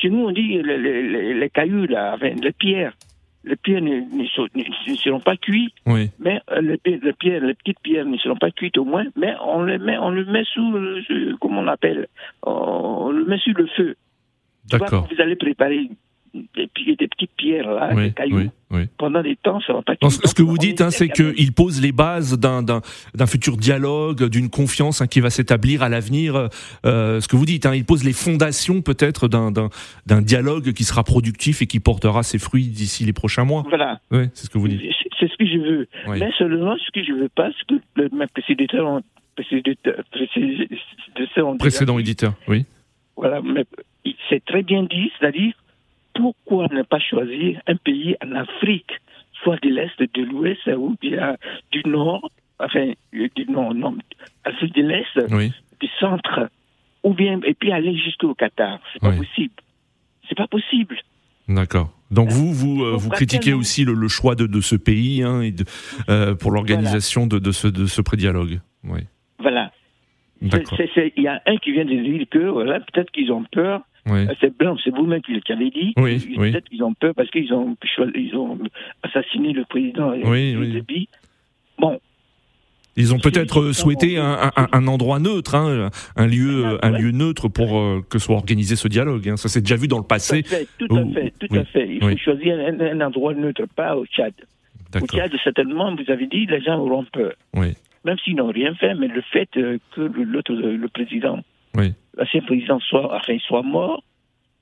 Chez 0.00 0.10
nous, 0.10 0.26
on 0.26 0.30
dit 0.30 0.62
les, 0.62 1.34
les, 1.34 1.50
cailloux, 1.50 1.86
là, 1.86 2.16
les 2.20 2.52
pierres. 2.52 2.92
Les 3.44 3.56
pierres 3.56 3.82
ne, 3.82 4.96
seront 4.96 5.20
pas 5.20 5.36
cuites, 5.36 5.72
oui. 5.86 6.10
mais 6.18 6.40
euh, 6.50 6.60
les, 6.60 6.80
les, 6.84 7.12
pierres, 7.12 7.42
les 7.42 7.54
petites 7.54 7.80
pierres 7.80 8.04
ne 8.04 8.16
seront 8.18 8.36
pas 8.36 8.50
cuites 8.50 8.76
au 8.78 8.84
moins, 8.84 9.06
mais 9.16 9.34
on 9.42 9.62
les 9.62 9.78
met, 9.78 9.96
on 9.96 10.10
le 10.10 10.24
met 10.24 10.44
sous, 10.44 10.70
le, 10.72 11.36
comment 11.40 11.60
on 11.60 11.68
appelle, 11.68 12.08
on 12.42 13.10
le 13.10 13.24
met 13.24 13.38
sur 13.38 13.56
le 13.56 13.66
feu. 13.68 13.96
D'accord. 14.70 15.08
Vous 15.10 15.20
allez 15.20 15.36
préparer 15.36 15.88
des, 16.34 16.96
des 16.96 17.08
petites 17.08 17.30
pierres 17.36 17.70
là, 17.70 17.94
des 17.94 18.12
cailloux. 18.12 18.50
Pendant 18.98 19.22
des 19.22 19.36
temps, 19.36 19.60
ça 19.66 19.72
va 19.72 19.82
pas. 19.82 19.94
Non, 20.02 20.10
ce 20.10 20.34
que 20.34 20.42
vous 20.42 20.58
dites, 20.58 20.80
hein, 20.80 20.90
c'est 20.90 21.08
qu'il 21.08 21.52
pose 21.52 21.80
les 21.80 21.92
bases 21.92 22.38
d'un 22.38 23.26
futur 23.26 23.56
dialogue, 23.56 24.28
d'une 24.28 24.50
confiance 24.50 25.00
hein, 25.00 25.06
qui 25.06 25.20
va 25.20 25.30
s'établir 25.30 25.82
à 25.82 25.88
l'avenir. 25.88 26.48
Euh, 26.84 27.20
ce 27.20 27.28
que 27.28 27.36
vous 27.36 27.46
dites, 27.46 27.66
hein, 27.66 27.74
il 27.74 27.84
pose 27.84 28.04
les 28.04 28.12
fondations 28.12 28.82
peut-être 28.82 29.28
d'un 29.28 30.22
dialogue 30.22 30.72
qui 30.72 30.84
sera 30.84 31.04
productif 31.04 31.62
et 31.62 31.66
qui 31.66 31.80
portera 31.80 32.22
ses 32.22 32.38
fruits 32.38 32.68
d'ici 32.68 33.04
les 33.04 33.12
prochains 33.12 33.44
mois. 33.44 33.64
Voilà. 33.68 34.00
c'est 34.10 34.46
ce 34.46 34.50
que 34.50 34.58
vous 34.58 34.68
dites. 34.68 34.82
C'est 35.18 35.28
ce 35.28 35.36
que 35.36 35.46
je 35.46 35.58
veux. 35.58 35.88
Mais 36.08 36.30
seulement 36.38 36.76
ce 36.76 36.90
que 36.92 37.04
je 37.04 37.12
veux 37.12 37.28
pas, 37.28 37.50
c'est 37.58 37.66
que 37.66 37.74
le, 37.96 38.08
précédents, 38.26 39.02
précédents, 39.34 41.56
précédent 41.58 41.98
éditeur, 41.98 42.34
oui. 42.48 42.64
Voilà, 43.16 43.40
mais 43.42 43.64
c'est 44.28 44.44
très 44.44 44.62
bien 44.62 44.84
dit, 44.84 45.10
c'est-à-dire 45.18 45.52
pourquoi 46.18 46.66
ne 46.72 46.82
pas 46.82 46.98
choisir 46.98 47.60
un 47.68 47.76
pays 47.76 48.16
en 48.24 48.32
Afrique, 48.32 48.90
soit 49.42 49.62
de 49.62 49.68
l'Est, 49.68 49.98
de 50.00 50.22
l'Ouest 50.22 50.66
ou 50.66 50.96
bien 51.00 51.36
du 51.70 51.82
Nord, 51.86 52.28
enfin, 52.58 52.92
du 53.12 53.46
Nord, 53.48 53.72
non, 53.74 53.96
Afrique 54.44 54.74
de 54.74 54.82
l'Est, 54.82 55.18
du 55.80 55.88
Centre, 56.00 56.50
ou 57.04 57.14
bien, 57.14 57.40
et 57.44 57.54
puis 57.54 57.70
aller 57.70 57.96
jusqu'au 57.96 58.34
Qatar. 58.34 58.80
C'est 58.92 59.00
pas 59.00 59.12
possible. 59.12 59.54
C'est 60.28 60.36
pas 60.36 60.48
possible. 60.48 60.96
D'accord. 61.48 61.90
Donc 62.10 62.30
vous, 62.30 62.52
vous, 62.52 62.84
euh, 62.84 62.96
vous 62.96 63.10
critiquez 63.10 63.52
aussi 63.52 63.84
le, 63.84 64.08
choix 64.08 64.34
de, 64.34 64.46
de, 64.46 64.60
ce 64.60 64.74
pays 64.74 65.22
hein, 65.22 65.40
et 65.40 65.52
de, 65.52 65.64
euh, 66.08 66.34
pour 66.34 66.50
l'organisation 66.50 67.26
de, 67.26 67.38
de, 67.38 67.52
ce, 67.52 67.68
de 67.68 67.86
ce 67.86 68.02
prédialogue. 68.02 68.60
Oui. 68.84 69.00
Voilà. 69.38 69.70
Il 70.40 70.50
y 71.16 71.28
a 71.28 71.42
un 71.46 71.56
qui 71.56 71.72
vient 71.72 71.84
de 71.84 71.94
dire 71.94 72.26
que 72.30 72.38
voilà, 72.38 72.80
peut-être 72.80 73.10
qu'ils 73.12 73.32
ont 73.32 73.44
peur. 73.50 73.82
Euh, 74.10 74.26
c'est 74.40 74.56
blanc, 74.56 74.76
c'est 74.82 74.90
vous-même 74.90 75.20
qui 75.22 75.32
l'avez 75.48 75.70
dit. 75.70 75.92
Oui, 75.96 76.18
peut-être 76.36 76.68
qu'ils 76.68 76.82
ont 76.82 76.94
peur 76.94 77.14
parce 77.14 77.30
qu'ils 77.30 77.52
ont, 77.52 77.76
ils 78.14 78.36
ont 78.36 78.58
assassiné 79.02 79.52
le 79.52 79.64
président 79.64 80.12
oui, 80.24 80.56
oui. 80.56 81.08
Bon, 81.78 82.00
ils 82.98 83.14
ont 83.14 83.18
peut-être 83.18 83.70
souhaité 83.70 84.18
un, 84.18 84.50
un, 84.56 84.68
un, 84.72 84.86
endroit 84.88 85.20
neutre, 85.20 85.54
hein, 85.54 85.88
un 86.16 86.26
lieu, 86.26 86.78
un 86.82 86.90
lieu 86.90 87.12
neutre 87.12 87.46
pour 87.48 87.78
euh, 87.78 88.04
que 88.10 88.18
soit 88.18 88.34
organisé 88.34 88.74
ce 88.74 88.88
dialogue. 88.88 89.28
Hein. 89.28 89.36
Ça 89.36 89.48
s'est 89.48 89.60
déjà 89.60 89.76
vu 89.76 89.86
dans 89.86 89.98
le 89.98 90.04
passé. 90.04 90.42
Tout 90.78 90.96
à 90.96 91.04
fait, 91.14 91.32
tout 91.38 91.54
à 91.54 91.64
fait. 91.64 91.88
Il 91.88 92.00
faut 92.00 92.16
choisir 92.16 92.58
un, 92.58 93.00
endroit 93.00 93.34
neutre, 93.34 93.62
pas 93.76 93.96
au 93.96 94.04
Tchad. 94.04 94.34
Au 95.00 95.06
Tchad, 95.06 95.30
certainement, 95.44 95.94
vous 95.94 96.10
avez 96.10 96.26
dit, 96.26 96.46
les 96.46 96.60
gens 96.60 96.80
auront 96.80 97.04
peur. 97.04 97.34
Oui. 97.54 97.74
Même 98.04 98.16
s'ils 98.24 98.34
n'ont 98.34 98.50
rien 98.50 98.74
fait, 98.74 98.94
mais 98.94 99.06
le 99.06 99.22
fait 99.32 99.48
euh, 99.56 99.78
que 99.94 100.00
l'autre, 100.00 100.52
le 100.52 100.88
président, 100.88 101.40
oui. 101.76 101.92
L'ancien 102.18 102.40
président 102.42 102.80
soit, 102.80 103.14
enfin, 103.14 103.38
soit 103.38 103.62
mort, 103.62 104.02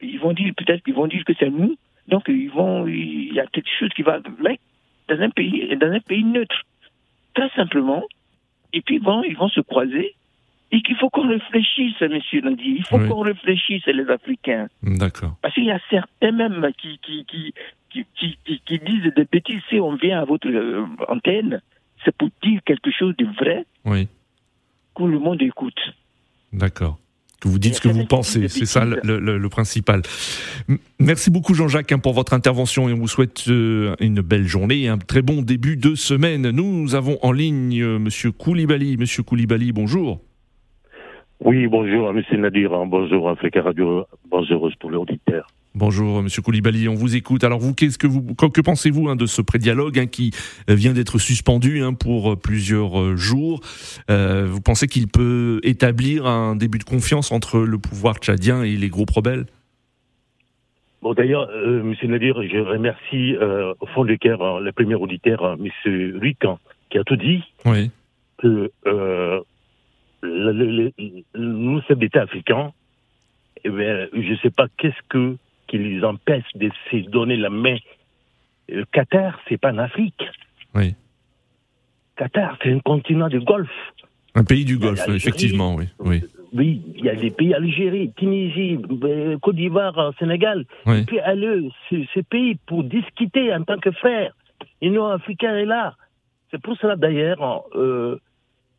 ils 0.01 0.21
vont 0.21 0.33
dire 0.33 0.53
peut-être 0.57 0.85
qu'ils 0.85 0.95
vont 0.95 1.07
dire 1.07 1.25
que 1.25 1.33
c'est 1.39 1.51
nous. 1.51 1.77
Donc 2.09 2.25
ils 2.29 2.51
vont, 2.51 2.87
il 2.87 3.33
y 3.33 3.41
a 3.41 3.47
quelque 3.47 3.69
chose 3.79 3.91
qui 3.97 4.03
va 4.03 4.21
mettre 4.41 4.63
dans 5.09 5.21
un 5.21 5.31
pays, 5.31 5.77
dans 5.77 5.91
un 5.91 6.01
pays 6.01 6.25
neutre. 6.25 6.63
Très 7.35 7.49
simplement, 7.51 8.05
et 8.73 8.83
puis 8.83 8.99
bon, 8.99 9.23
ils 9.23 9.37
vont 9.37 9.49
se 9.49 9.61
croiser. 9.61 10.15
Et 10.73 10.83
qu'il 10.83 10.97
faut 10.97 11.09
qu'on 11.11 11.29
réfléchisse, 11.29 12.01
monsieur 12.01 12.41
Nandi. 12.41 12.77
Il 12.79 12.85
faut 12.85 12.99
qu'on 12.99 13.21
réfléchisse, 13.21 13.87
les 13.87 14.11
Africains. 14.11 14.67
D'accord. 14.83 15.37
Parce 15.41 15.55
qu'il 15.55 15.65
y 15.65 15.71
a 15.71 15.79
certains 15.89 16.33
même 16.33 16.73
qui, 16.77 16.99
qui, 16.99 17.25
qui, 17.25 17.55
qui, 18.17 18.61
qui, 18.65 18.79
disent 18.81 19.15
des 19.15 19.25
bêtises. 19.25 19.61
Si 19.71 19.79
on 19.79 19.95
vient 19.95 20.21
à 20.21 20.25
votre 20.25 20.49
euh, 20.49 20.85
antenne, 21.09 21.63
c'est 22.05 22.15
pour 22.17 22.31
dire 22.43 22.61
quelque 22.67 22.91
chose 22.91 23.17
de 23.17 23.27
vrai. 23.27 23.65
Oui. 23.85 24.09
Que 24.97 25.05
le 25.05 25.21
monde 25.21 25.41
écoute. 25.41 25.79
D'accord 26.53 26.99
que 27.47 27.53
vous 27.53 27.59
dites 27.59 27.75
ce 27.75 27.81
que 27.81 27.89
vous 27.89 28.05
pensez. 28.05 28.49
C'est 28.49 28.67
ça 28.67 28.85
le, 28.85 29.49
principal. 29.49 30.03
Merci 30.99 31.31
beaucoup 31.31 31.55
Jean-Jacques 31.55 31.93
hein, 31.93 31.99
pour 31.99 32.13
votre 32.13 32.35
intervention 32.35 32.89
et 32.89 32.93
on 32.93 32.97
vous 32.97 33.09
souhaite 33.09 33.45
euh, 33.49 33.95
une 34.01 34.21
belle 34.21 34.47
journée 34.47 34.83
et 34.83 34.89
un 34.89 34.99
très 34.99 35.23
bon 35.23 35.43
début 35.43 35.77
de 35.77 35.95
semaine. 35.95 36.51
Nous 36.51 36.95
avons 36.95 37.19
en 37.23 37.33
ligne 37.33 37.81
euh, 37.81 37.99
Monsieur 37.99 38.33
Koulibaly. 38.33 38.97
Monsieur 38.97 39.23
Koulibaly, 39.23 39.73
bonjour. 39.73 40.21
Oui, 41.41 41.67
bonjour 41.67 42.13
Monsieur 42.13 42.39
Nadir, 42.39 42.71
bonjour 42.87 43.29
Africa 43.29 43.63
Radio, 43.63 44.07
bonjour 44.31 44.71
pour 44.81 44.91
l'auditeur. 44.91 45.47
Bonjour 45.79 46.23
Monsieur 46.23 46.41
Koulibaly, 46.41 46.89
on 46.89 46.95
vous 46.95 47.17
écoute. 47.17 47.45
Alors 47.45 47.59
vous, 47.59 47.75
qu'est-ce 47.75 47.99
que 47.99 48.07
vous, 48.07 48.23
que 48.35 48.63
pensez-vous 48.63 49.11
hein, 49.11 49.15
de 49.15 49.27
ce 49.27 49.43
prédialogue 49.43 49.99
hein, 49.99 50.07
qui 50.07 50.31
vient 50.69 50.95
d'être 50.95 51.19
suspendu 51.19 51.83
hein, 51.83 51.93
pour 51.93 52.41
plusieurs 52.41 52.99
euh, 52.99 53.15
jours? 53.15 53.61
Euh, 54.09 54.47
Vous 54.47 54.63
pensez 54.63 54.87
qu'il 54.87 55.07
peut 55.07 55.61
établir 55.65 56.25
un 56.25 56.57
début 56.57 56.79
de 56.79 56.85
confiance 56.85 57.31
entre 57.31 57.59
le 57.59 57.77
pouvoir 57.77 58.17
tchadien 58.17 58.63
et 58.63 58.75
les 58.75 58.89
groupes 58.89 59.11
rebelles? 59.11 59.45
Bon, 61.03 61.13
d'ailleurs, 61.13 61.47
euh, 61.51 61.83
Monsieur 61.83 62.09
Nadir, 62.09 62.43
je 62.43 62.57
remercie 62.57 63.37
au 63.79 63.87
fond 63.89 64.07
du 64.07 64.19
cœur 64.19 64.61
le 64.61 64.73
premier 64.73 64.95
auditeur, 64.95 65.59
Monsieur 65.59 66.19
Rican, 66.19 66.59
qui 66.89 66.97
a 66.97 67.05
tout 67.05 67.17
dit. 67.17 67.43
Oui. 67.67 67.91
Que 68.39 68.71
le, 70.23 70.91
nous, 71.35 71.83
sommes 71.83 71.99
d'État 71.99 72.23
africains, 72.23 72.73
eh 73.63 73.69
je 73.69 74.31
ne 74.31 74.37
sais 74.37 74.51
pas 74.51 74.69
qu'est-ce 74.79 75.03
que 75.11 75.37
qui 75.67 75.79
les 75.79 76.05
empêche 76.05 76.45
de 76.55 76.71
se 76.91 76.97
donner 77.09 77.37
la 77.37 77.51
main. 77.51 77.77
Le 78.69 78.85
Qatar, 78.85 79.39
c'est 79.49 79.59
pas 79.59 79.73
en 79.73 79.79
Afrique. 79.79 80.23
Oui. 80.75 80.95
Qatar, 82.17 82.57
c'est 82.63 82.73
un 82.73 82.81
continent 82.81 83.29
du 83.29 83.41
Golfe. 83.41 83.71
Un 84.35 84.45
pays 84.45 84.65
du 84.65 84.79
Golfe, 84.79 85.09
effectivement, 85.09 85.75
oui. 85.75 85.87
oui. 85.99 86.23
Oui, 86.53 86.81
il 86.97 87.05
y 87.05 87.11
a 87.11 87.15
des 87.15 87.31
pays, 87.31 87.53
Algérie, 87.53 88.13
Tunisie, 88.17 88.79
euh, 89.03 89.37
Côte 89.39 89.57
d'Ivoire, 89.57 90.13
Sénégal. 90.19 90.65
Oui. 90.87 91.01
Et 91.01 91.05
puis 91.05 91.19
aller 91.21 91.69
ces 91.91 92.23
pays 92.23 92.57
pour 92.67 92.85
discuter 92.85 93.53
en 93.53 93.63
tant 93.63 93.79
que 93.79 93.91
frères. 93.91 94.33
L'Union 94.81 95.07
africaine 95.07 95.57
est 95.57 95.67
là. 95.67 95.95
C'est 96.51 96.61
pour 96.63 96.77
cela 96.79 96.97
d'ailleurs, 96.97 97.65
euh, 97.75 98.21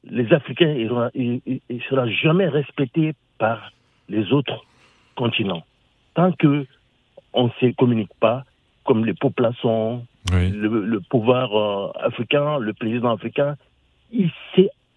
les 0.04 0.32
Africains 0.34 0.74
ne 0.74 1.80
seront 1.90 2.10
jamais 2.10 2.48
respectés 2.48 3.14
par 3.38 3.72
les 4.10 4.32
autres 4.32 4.66
continents. 5.16 5.64
Tant 6.16 6.32
que 6.32 6.66
on 7.34 7.46
ne 7.46 7.50
se 7.60 7.74
communique 7.76 8.14
pas, 8.20 8.44
comme 8.86 9.06
les 9.06 9.14
populations, 9.14 10.06
le, 10.32 11.00
pouvoir 11.10 11.56
euh, 11.56 11.92
africain, 12.00 12.58
le 12.60 12.74
président 12.74 13.14
africain, 13.14 13.56
ils 14.12 14.32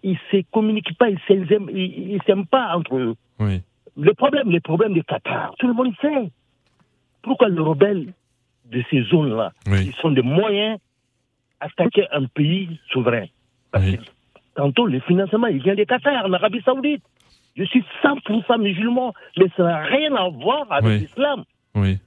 ne 0.03 0.13
se, 0.31 0.41
communiquent 0.51 0.97
pas, 0.97 1.09
ils 1.09 1.19
ne 1.39 2.19
s'aiment 2.25 2.47
pas 2.47 2.75
entre 2.75 2.97
eux. 2.97 3.15
Le 3.97 4.13
problème, 4.13 4.49
les 4.49 4.61
problèmes 4.61 4.93
du 4.93 5.03
Qatar, 5.03 5.53
tout 5.59 5.67
le 5.67 5.73
monde 5.73 5.93
sait. 6.01 6.31
Pourquoi 7.21 7.49
les 7.49 7.59
rebelles 7.59 8.13
de 8.65 8.83
ces 8.89 9.03
zones-là, 9.03 9.51
ils 9.67 9.93
sont 9.95 10.11
des 10.11 10.21
moyens 10.21 10.79
attaquer 11.59 12.07
un 12.11 12.25
pays 12.25 12.79
souverain? 12.89 13.25
Parce 13.71 13.85
que 13.85 13.97
tantôt, 14.55 14.85
le 14.85 14.99
financement, 15.01 15.47
il 15.47 15.61
vient 15.61 15.75
du 15.75 15.85
Qatar, 15.85 16.25
en 16.25 16.33
Arabie 16.33 16.61
Saoudite. 16.63 17.03
Je 17.57 17.65
suis 17.65 17.83
100% 18.01 18.61
musulman, 18.61 19.13
mais 19.37 19.47
ça 19.57 19.63
n'a 19.63 19.79
rien 19.83 20.15
à 20.15 20.29
voir 20.29 20.65
avec 20.71 21.01
l'islam. 21.01 21.43
Oui 21.75 21.97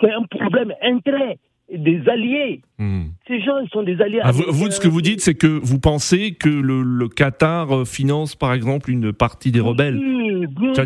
c'est 0.00 0.12
un 0.12 0.22
problème 0.22 0.72
intérêt 0.82 1.38
des 1.70 2.08
alliés. 2.08 2.62
Hmm. 2.78 3.08
Ces 3.26 3.40
gens, 3.40 3.58
ils 3.58 3.68
sont 3.70 3.82
des 3.82 4.00
alliés. 4.00 4.20
Ah, 4.22 4.32
vous, 4.32 4.70
ce 4.70 4.80
que 4.80 4.88
vous 4.88 5.02
dites, 5.02 5.20
c'est 5.20 5.34
que 5.34 5.46
vous 5.46 5.78
pensez 5.78 6.32
que 6.32 6.48
le, 6.48 7.08
Qatar 7.08 7.72
euh, 7.72 7.84
finance, 7.84 8.34
par 8.34 8.52
exemple, 8.54 8.90
une 8.90 9.12
partie 9.12 9.52
des 9.52 9.60
rebelles 9.60 9.98
Oui, 9.98 10.46
bien 10.46 10.74
sûr. 10.74 10.84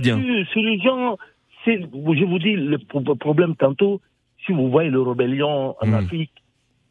C'est 0.53 0.61
les 0.61 0.81
gens. 0.81 1.17
Je 1.67 2.25
vous 2.25 2.39
dis, 2.39 2.55
le 2.55 2.79
problème 3.15 3.55
tantôt, 3.55 4.01
si 4.45 4.53
vous 4.53 4.71
voyez 4.71 4.91
le 4.91 5.01
rébellion 5.03 5.77
en 5.81 5.87
hmm. 5.87 5.95
Afrique, 5.95 6.33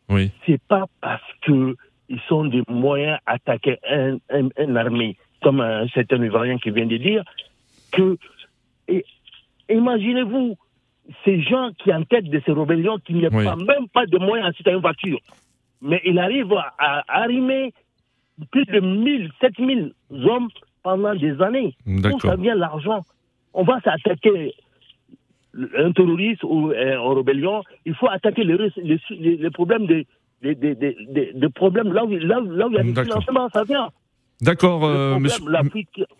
oui. 0.09 0.31
c'est 0.45 0.61
pas 0.61 0.85
parce 1.01 1.21
que 1.41 1.75
ils 2.07 2.19
sont 2.27 2.45
des 2.45 2.63
moyens 2.69 3.19
d'attaquer 3.27 3.77
un, 3.89 4.17
un, 4.29 4.75
armée, 4.75 5.15
comme 5.41 5.61
un 5.61 5.87
certain 5.89 6.21
Ivoirien 6.23 6.57
qui 6.57 6.71
vient 6.71 6.85
de 6.85 6.97
dire, 6.97 7.23
que. 7.91 8.17
Imaginez-vous, 9.69 10.57
ces 11.25 11.41
gens 11.41 11.71
qui 11.79 11.93
en 11.93 12.03
tête 12.03 12.25
de 12.25 12.41
ces 12.45 12.51
rébellions, 12.51 12.97
qui 12.99 13.13
n'y 13.13 13.25
a 13.25 13.29
pas, 13.29 13.55
même 13.55 13.87
pas 13.93 14.05
de 14.05 14.17
moyens 14.17 14.53
à 14.65 14.69
une 14.71 14.77
voiture, 14.77 15.19
mais 15.81 16.01
il 16.05 16.19
arrive 16.19 16.53
à, 16.77 17.03
arrimer 17.07 17.73
plus 18.51 18.65
de 18.65 18.79
1000, 18.79 19.31
7000 19.41 19.93
hommes 20.11 20.49
pendant 20.83 21.15
des 21.15 21.41
années. 21.41 21.75
Où 21.85 22.19
ça 22.19 22.35
vient 22.35 22.55
l'argent? 22.55 23.01
On 23.53 23.63
va 23.63 23.79
s'attaquer 23.81 24.53
un 25.77 25.91
terroriste 25.91 26.43
ou 26.43 26.71
un 26.75 27.13
rébellion, 27.13 27.61
il 27.85 27.93
faut 27.95 28.07
attaquer 28.07 28.43
les, 28.43 29.49
problèmes 29.51 29.85
de, 29.85 31.47
problèmes 31.47 31.91
là 31.93 32.05
où, 32.05 32.09
là, 32.09 32.39
là 32.39 32.67
où 32.67 32.71
il 32.71 32.75
y 32.75 32.79
a 32.79 32.83
des 32.83 33.03
financements, 33.03 33.49
ça 33.49 33.63
vient. 33.63 33.89
D'accord, 34.41 34.85
euh, 34.85 35.19
monsieur. 35.19 35.43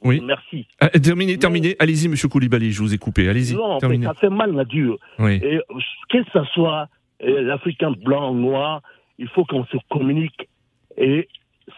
Oui. 0.04 0.22
Merci. 0.24 0.68
Ah, 0.80 0.90
terminez, 0.90 1.38
terminez. 1.38 1.76
Allez-y, 1.80 2.08
monsieur 2.08 2.28
Koulibaly, 2.28 2.72
je 2.72 2.82
vous 2.82 2.94
ai 2.94 2.98
coupé. 2.98 3.28
Allez-y. 3.28 3.56
Non, 3.56 3.80
ça 3.80 4.14
fait 4.14 4.30
mal 4.30 4.54
la 4.54 4.64
dure. 4.64 4.98
Oui. 5.18 5.40
que 5.40 6.20
ce 6.32 6.44
soit 6.54 6.88
euh, 7.24 7.42
l'Africain 7.42 7.92
blanc, 7.92 8.34
noir, 8.34 8.82
il 9.18 9.28
faut 9.28 9.44
qu'on 9.46 9.66
se 9.66 9.78
communique 9.90 10.48
et 10.98 11.28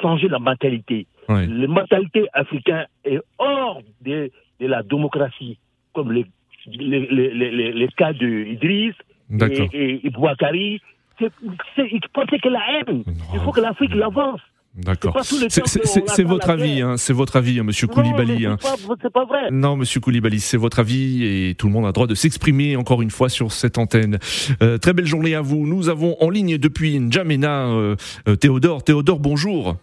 changer 0.01 0.27
la 0.27 0.39
mentalité. 0.39 1.07
Oui. 1.29 1.47
La 1.47 1.67
mentalité 1.67 2.25
africaine 2.33 2.87
est 3.05 3.19
hors 3.37 3.81
de, 4.01 4.29
de 4.59 4.67
la 4.67 4.83
démocratie, 4.83 5.57
comme 5.93 6.11
les, 6.11 6.25
les, 6.67 7.07
les, 7.07 7.71
les, 7.71 7.87
cas 7.89 8.11
de 8.11 8.27
Idriss 8.27 8.95
et, 9.31 9.69
et, 9.73 10.07
et 10.07 10.09
Bouakari. 10.09 10.81
C'est 11.19 11.29
que 11.29 12.49
la 12.49 12.61
haine. 12.81 13.03
Il 13.33 13.39
faut 13.41 13.51
que 13.51 13.61
l'Afrique 13.61 13.95
l'avance. 13.95 14.41
D'accord. 14.75 15.19
C'est 15.21 16.23
votre 16.23 16.49
avis, 16.49 16.81
hein, 16.81 16.97
c'est 16.97 17.13
votre 17.13 17.35
avis, 17.35 17.59
hein, 17.59 17.63
Monsieur 17.63 17.85
Koulibaly. 17.85 18.47
Hein. 18.47 18.57
C'est 18.59 19.13
pas, 19.13 19.25
vrai. 19.25 19.51
Non, 19.51 19.75
Monsieur 19.75 19.99
Koulibaly, 19.99 20.39
c'est 20.39 20.57
votre 20.57 20.79
avis 20.79 21.23
et 21.23 21.55
tout 21.55 21.67
le 21.67 21.73
monde 21.73 21.83
a 21.83 21.87
le 21.87 21.93
droit 21.93 22.07
de 22.07 22.15
s'exprimer 22.15 22.75
encore 22.75 23.03
une 23.03 23.11
fois 23.11 23.29
sur 23.29 23.51
cette 23.51 23.77
antenne. 23.77 24.17
Euh, 24.63 24.79
très 24.79 24.93
belle 24.93 25.05
journée 25.05 25.35
à 25.35 25.41
vous. 25.41 25.67
Nous 25.67 25.89
avons 25.89 26.15
en 26.19 26.29
ligne 26.29 26.57
depuis 26.57 26.99
N'Djamena 26.99 27.67
euh, 27.67 27.95
euh, 28.27 28.35
Théodore. 28.35 28.83
Théodore, 28.83 29.19
bonjour. 29.19 29.75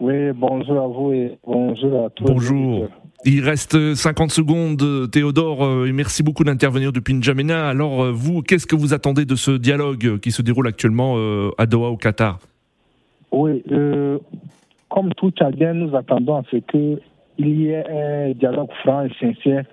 Oui, 0.00 0.32
bonjour 0.34 0.82
à 0.82 0.88
vous 0.88 1.12
et 1.12 1.38
bonjour 1.46 2.06
à 2.06 2.10
tous. 2.10 2.24
Bonjour. 2.24 2.88
Il 3.24 3.44
reste 3.44 3.94
50 3.94 4.32
secondes, 4.32 5.10
Théodore, 5.12 5.86
et 5.86 5.92
merci 5.92 6.22
beaucoup 6.24 6.42
d'intervenir 6.42 6.90
depuis 6.90 7.14
N'Djamena. 7.14 7.68
Alors, 7.68 8.10
vous, 8.12 8.42
qu'est-ce 8.42 8.66
que 8.66 8.74
vous 8.74 8.94
attendez 8.94 9.26
de 9.26 9.36
ce 9.36 9.52
dialogue 9.52 10.18
qui 10.18 10.32
se 10.32 10.42
déroule 10.42 10.66
actuellement 10.66 11.16
à 11.58 11.66
Doha, 11.66 11.90
au 11.90 11.98
Qatar? 11.98 12.40
Oui, 13.32 13.62
comme 14.88 15.14
tout 15.14 15.30
Tchadien, 15.30 15.74
nous 15.74 15.94
attendons 15.96 16.36
à 16.36 16.42
ce 16.50 16.56
que 16.56 17.00
il 17.40 17.60
y 17.62 17.68
ait 17.68 17.84
un 17.88 18.32
dialogue 18.32 18.70
franc 18.82 19.04
et 19.04 19.10
sincère 19.18 19.64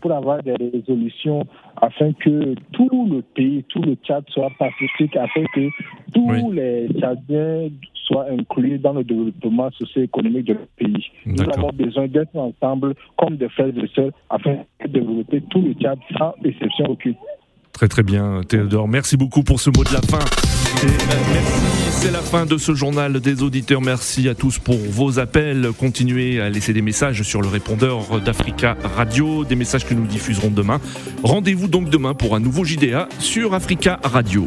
pour 0.00 0.12
avoir 0.12 0.42
des 0.42 0.54
résolutions 0.54 1.46
afin 1.80 2.12
que 2.12 2.54
tout 2.72 3.08
le 3.10 3.22
pays, 3.22 3.64
tout 3.68 3.82
le 3.82 3.94
Tchad 3.94 4.24
soit 4.28 4.50
pacifique, 4.58 5.16
afin 5.16 5.44
que 5.54 5.68
tous 6.12 6.52
les 6.52 6.88
Tchadiens 6.88 7.70
soient 8.04 8.26
inclus 8.30 8.78
dans 8.78 8.92
le 8.92 9.04
développement 9.04 9.70
socio-économique 9.70 10.46
du 10.46 10.56
pays. 10.76 11.06
Nous 11.24 11.42
avons 11.56 11.70
besoin 11.70 12.06
d'être 12.06 12.36
ensemble 12.36 12.94
comme 13.16 13.36
des 13.36 13.48
frères 13.48 13.68
et 13.68 13.88
sœurs 13.94 14.12
afin 14.28 14.56
de 14.84 14.88
développer 14.88 15.40
tout 15.50 15.62
le 15.62 15.72
Tchad 15.72 15.98
sans 16.18 16.34
exception 16.44 16.86
aucune. 16.90 17.14
Très 17.72 17.88
très 17.88 18.02
bien, 18.02 18.42
Théodore. 18.46 18.86
Merci 18.86 19.16
beaucoup 19.16 19.42
pour 19.42 19.60
ce 19.60 19.70
mot 19.70 19.82
de 19.82 19.94
la 19.94 20.02
fin. 20.02 20.53
Merci, 20.82 21.90
c'est 21.90 22.10
la 22.10 22.20
fin 22.20 22.46
de 22.46 22.58
ce 22.58 22.74
journal 22.74 23.20
des 23.20 23.42
auditeurs. 23.42 23.80
Merci 23.80 24.28
à 24.28 24.34
tous 24.34 24.58
pour 24.58 24.76
vos 24.76 25.18
appels. 25.18 25.70
Continuez 25.78 26.40
à 26.40 26.50
laisser 26.50 26.72
des 26.72 26.82
messages 26.82 27.22
sur 27.22 27.40
le 27.42 27.48
répondeur 27.48 28.20
d'Africa 28.20 28.76
Radio, 28.96 29.44
des 29.44 29.56
messages 29.56 29.86
que 29.86 29.94
nous 29.94 30.06
diffuserons 30.06 30.50
demain. 30.50 30.80
Rendez-vous 31.22 31.68
donc 31.68 31.90
demain 31.90 32.14
pour 32.14 32.34
un 32.34 32.40
nouveau 32.40 32.64
JDA 32.64 33.08
sur 33.18 33.54
Africa 33.54 34.00
Radio. 34.02 34.46